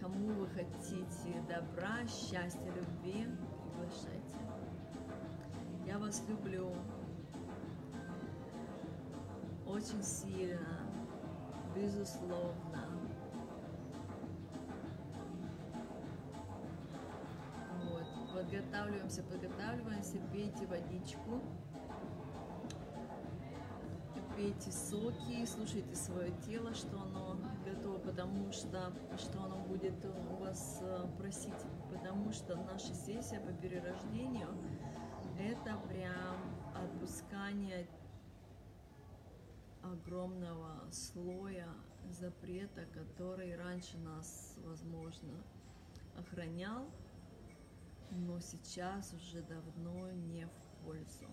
кому 0.00 0.28
вы 0.28 0.46
хотите 0.46 1.42
добра, 1.48 2.06
счастья, 2.06 2.72
любви, 2.72 3.26
приглашайте. 3.64 4.38
Я 5.88 5.98
вас 5.98 6.22
люблю 6.28 6.72
очень 9.66 10.04
сильно, 10.04 10.81
безусловно. 11.74 12.52
Вот, 17.84 18.04
подготавливаемся, 18.34 19.22
подготавливаемся, 19.22 20.18
пейте 20.32 20.66
водичку, 20.66 21.40
пейте 24.36 24.72
соки, 24.72 25.44
слушайте 25.46 25.94
свое 25.94 26.32
тело, 26.46 26.74
что 26.74 27.00
оно 27.00 27.38
готово, 27.64 27.98
потому 27.98 28.50
что, 28.52 28.92
что 29.18 29.42
оно 29.42 29.56
будет 29.66 29.94
у 30.04 30.42
вас 30.42 30.78
э, 30.82 31.06
просить, 31.18 31.52
потому 31.90 32.32
что 32.32 32.56
наша 32.56 32.94
сессия 32.94 33.40
по 33.40 33.52
перерождению 33.52 34.48
это 35.38 35.76
прям 35.88 36.36
отпускание 36.74 37.86
огромного 39.82 40.90
слоя 40.90 41.68
запрета, 42.10 42.86
который 42.86 43.56
раньше 43.56 43.98
нас, 43.98 44.56
возможно, 44.64 45.42
охранял, 46.16 46.88
но 48.10 48.38
сейчас 48.40 49.12
уже 49.14 49.42
давно 49.42 50.10
не 50.10 50.46
в 50.46 50.84
пользу. 50.84 51.28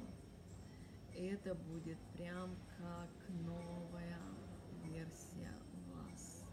Это 1.16 1.54
будет 1.54 1.98
прям 2.14 2.56
как 2.78 3.10
новая 3.30 4.20
версия 4.86 5.54
вас. 5.94 6.46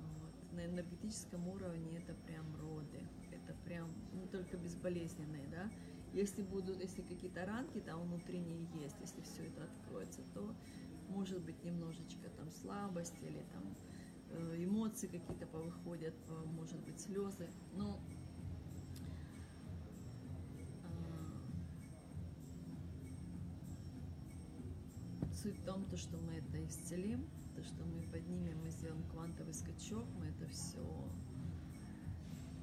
Вот. 0.00 0.52
На 0.52 0.66
энергетическом 0.66 1.46
уровне 1.48 1.98
это 1.98 2.14
прям 2.26 2.56
роды. 2.56 3.06
Это 3.30 3.54
прям, 3.64 3.88
ну 4.12 4.26
только 4.26 4.56
безболезненные, 4.56 5.46
да. 5.48 5.70
Если 6.12 6.42
будут, 6.42 6.80
если 6.82 7.02
какие-то 7.02 7.44
ранки 7.44 7.80
там 7.80 8.00
внутренние 8.02 8.66
есть, 8.82 8.96
если 9.00 9.20
все 9.22 9.44
это 9.46 9.64
откроется, 9.64 10.22
то 10.34 10.54
может 11.08 11.40
быть 11.42 11.62
немножечко 11.64 12.28
там 12.36 12.50
слабость 12.50 13.14
или 13.22 13.44
там 13.52 13.74
э, 14.30 14.64
эмоции 14.64 15.06
какие-то 15.06 15.46
повыходят, 15.46 16.14
может 16.46 16.80
быть 16.80 17.00
слезы, 17.00 17.48
но 17.74 18.00
а, 20.84 21.42
суть 25.34 25.58
в 25.58 25.64
том, 25.64 25.84
то, 25.86 25.96
что 25.96 26.16
мы 26.18 26.34
это 26.34 26.66
исцелим, 26.66 27.28
то, 27.54 27.62
что 27.62 27.84
мы 27.84 28.02
поднимем, 28.10 28.58
мы 28.62 28.70
сделаем 28.70 29.02
квантовый 29.10 29.54
скачок, 29.54 30.06
мы 30.18 30.26
это 30.26 30.46
все 30.48 30.82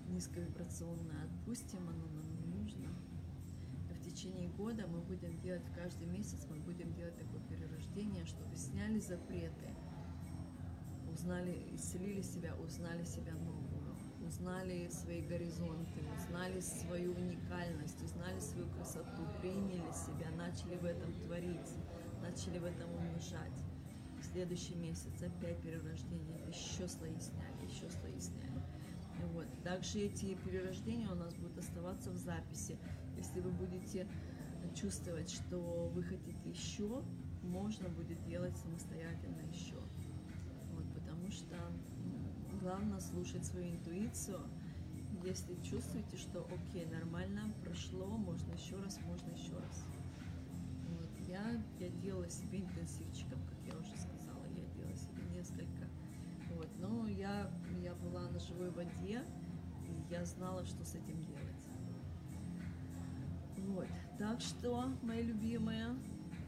низковибрационное 0.10 1.26
отпустим, 1.26 1.88
оно 1.90 2.08
нам 2.08 2.36
не 2.36 2.46
нужно 2.46 2.90
течение 4.26 4.50
года 4.50 4.88
мы 4.88 5.02
будем 5.02 5.40
делать 5.40 5.66
каждый 5.76 6.08
месяц, 6.08 6.48
мы 6.50 6.58
будем 6.58 6.92
делать 6.94 7.16
такое 7.18 7.42
перерождение, 7.42 8.26
чтобы 8.26 8.56
сняли 8.56 9.00
запреты, 9.00 9.70
узнали, 11.12 11.68
исцелили 11.74 12.22
себя, 12.22 12.56
узнали 12.56 13.04
себя 13.04 13.34
новую, 13.34 13.96
узнали 14.26 14.90
свои 14.90 15.22
горизонты, 15.22 16.02
узнали 16.18 16.60
свою 16.60 17.14
уникальность, 17.14 18.02
узнали 18.02 18.40
свою 18.40 18.68
красоту, 18.70 19.22
приняли 19.42 19.92
себя, 19.92 20.32
начали 20.36 20.76
в 20.78 20.86
этом 20.86 21.14
творить, 21.22 21.72
начали 22.22 22.58
в 22.58 22.66
этом 22.66 22.92
умножать. 22.96 23.64
В 24.20 24.24
следующий 24.24 24.76
месяц 24.76 25.22
опять 25.22 25.62
перерождение, 25.62 26.40
еще 26.48 26.88
слои 26.88 27.20
сняли, 27.20 27.70
еще 27.70 27.88
слои 27.92 28.20
сняли. 28.20 28.64
Вот. 29.34 29.46
Также 29.64 30.00
эти 30.00 30.34
перерождения 30.36 31.10
у 31.10 31.16
нас 31.16 31.36
будут 31.36 31.60
оставаться 31.60 32.10
в 32.10 32.18
записи. 32.18 32.78
Если 33.26 33.40
вы 33.40 33.50
будете 33.54 34.08
чувствовать, 34.76 35.32
что 35.32 35.90
вы 35.96 36.04
хотите 36.04 36.48
еще, 36.48 37.04
можно 37.42 37.90
будет 37.90 38.24
делать 38.26 38.56
самостоятельно 38.56 39.42
еще. 39.52 39.80
Вот, 40.74 40.86
потому 40.94 41.32
что 41.32 41.56
главное 42.62 43.00
слушать 43.00 43.44
свою 43.44 43.72
интуицию. 43.72 44.42
Если 45.24 45.56
чувствуете, 45.64 46.18
что 46.18 46.48
окей, 46.54 46.86
нормально, 46.86 47.52
прошло, 47.64 48.06
можно 48.06 48.54
еще 48.54 48.76
раз, 48.76 49.00
можно 49.08 49.32
еще 49.32 49.58
раз. 49.58 49.84
Вот, 50.90 51.28
я, 51.28 51.60
я 51.80 51.90
делала 52.04 52.30
себе 52.30 52.60
интенсивчиком, 52.60 53.40
как 53.50 53.74
я 53.74 53.80
уже 53.80 53.98
сказала, 53.98 54.46
я 54.56 54.64
делала 54.76 54.96
себе 54.96 55.24
несколько. 55.34 55.88
Вот, 56.54 56.70
но 56.80 57.08
я, 57.08 57.50
я 57.82 57.96
была 57.96 58.30
на 58.30 58.40
живой 58.40 58.70
воде, 58.70 59.24
и 59.88 60.14
я 60.14 60.24
знала, 60.26 60.64
что 60.64 60.86
с 60.86 60.94
этим 60.94 61.20
делать. 61.24 61.45
Вот. 63.68 63.88
Так 64.18 64.42
что, 64.42 64.86
мои 65.02 65.24
любимые 65.24 65.96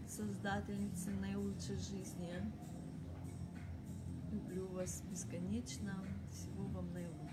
создательницы 0.07 1.11
наилучшей 1.11 1.76
жизни, 1.78 2.32
люблю 4.32 4.68
вас 4.68 5.03
бесконечно. 5.09 5.93
Всего 6.32 6.65
вам 6.68 6.93
наилучшего. 6.93 7.26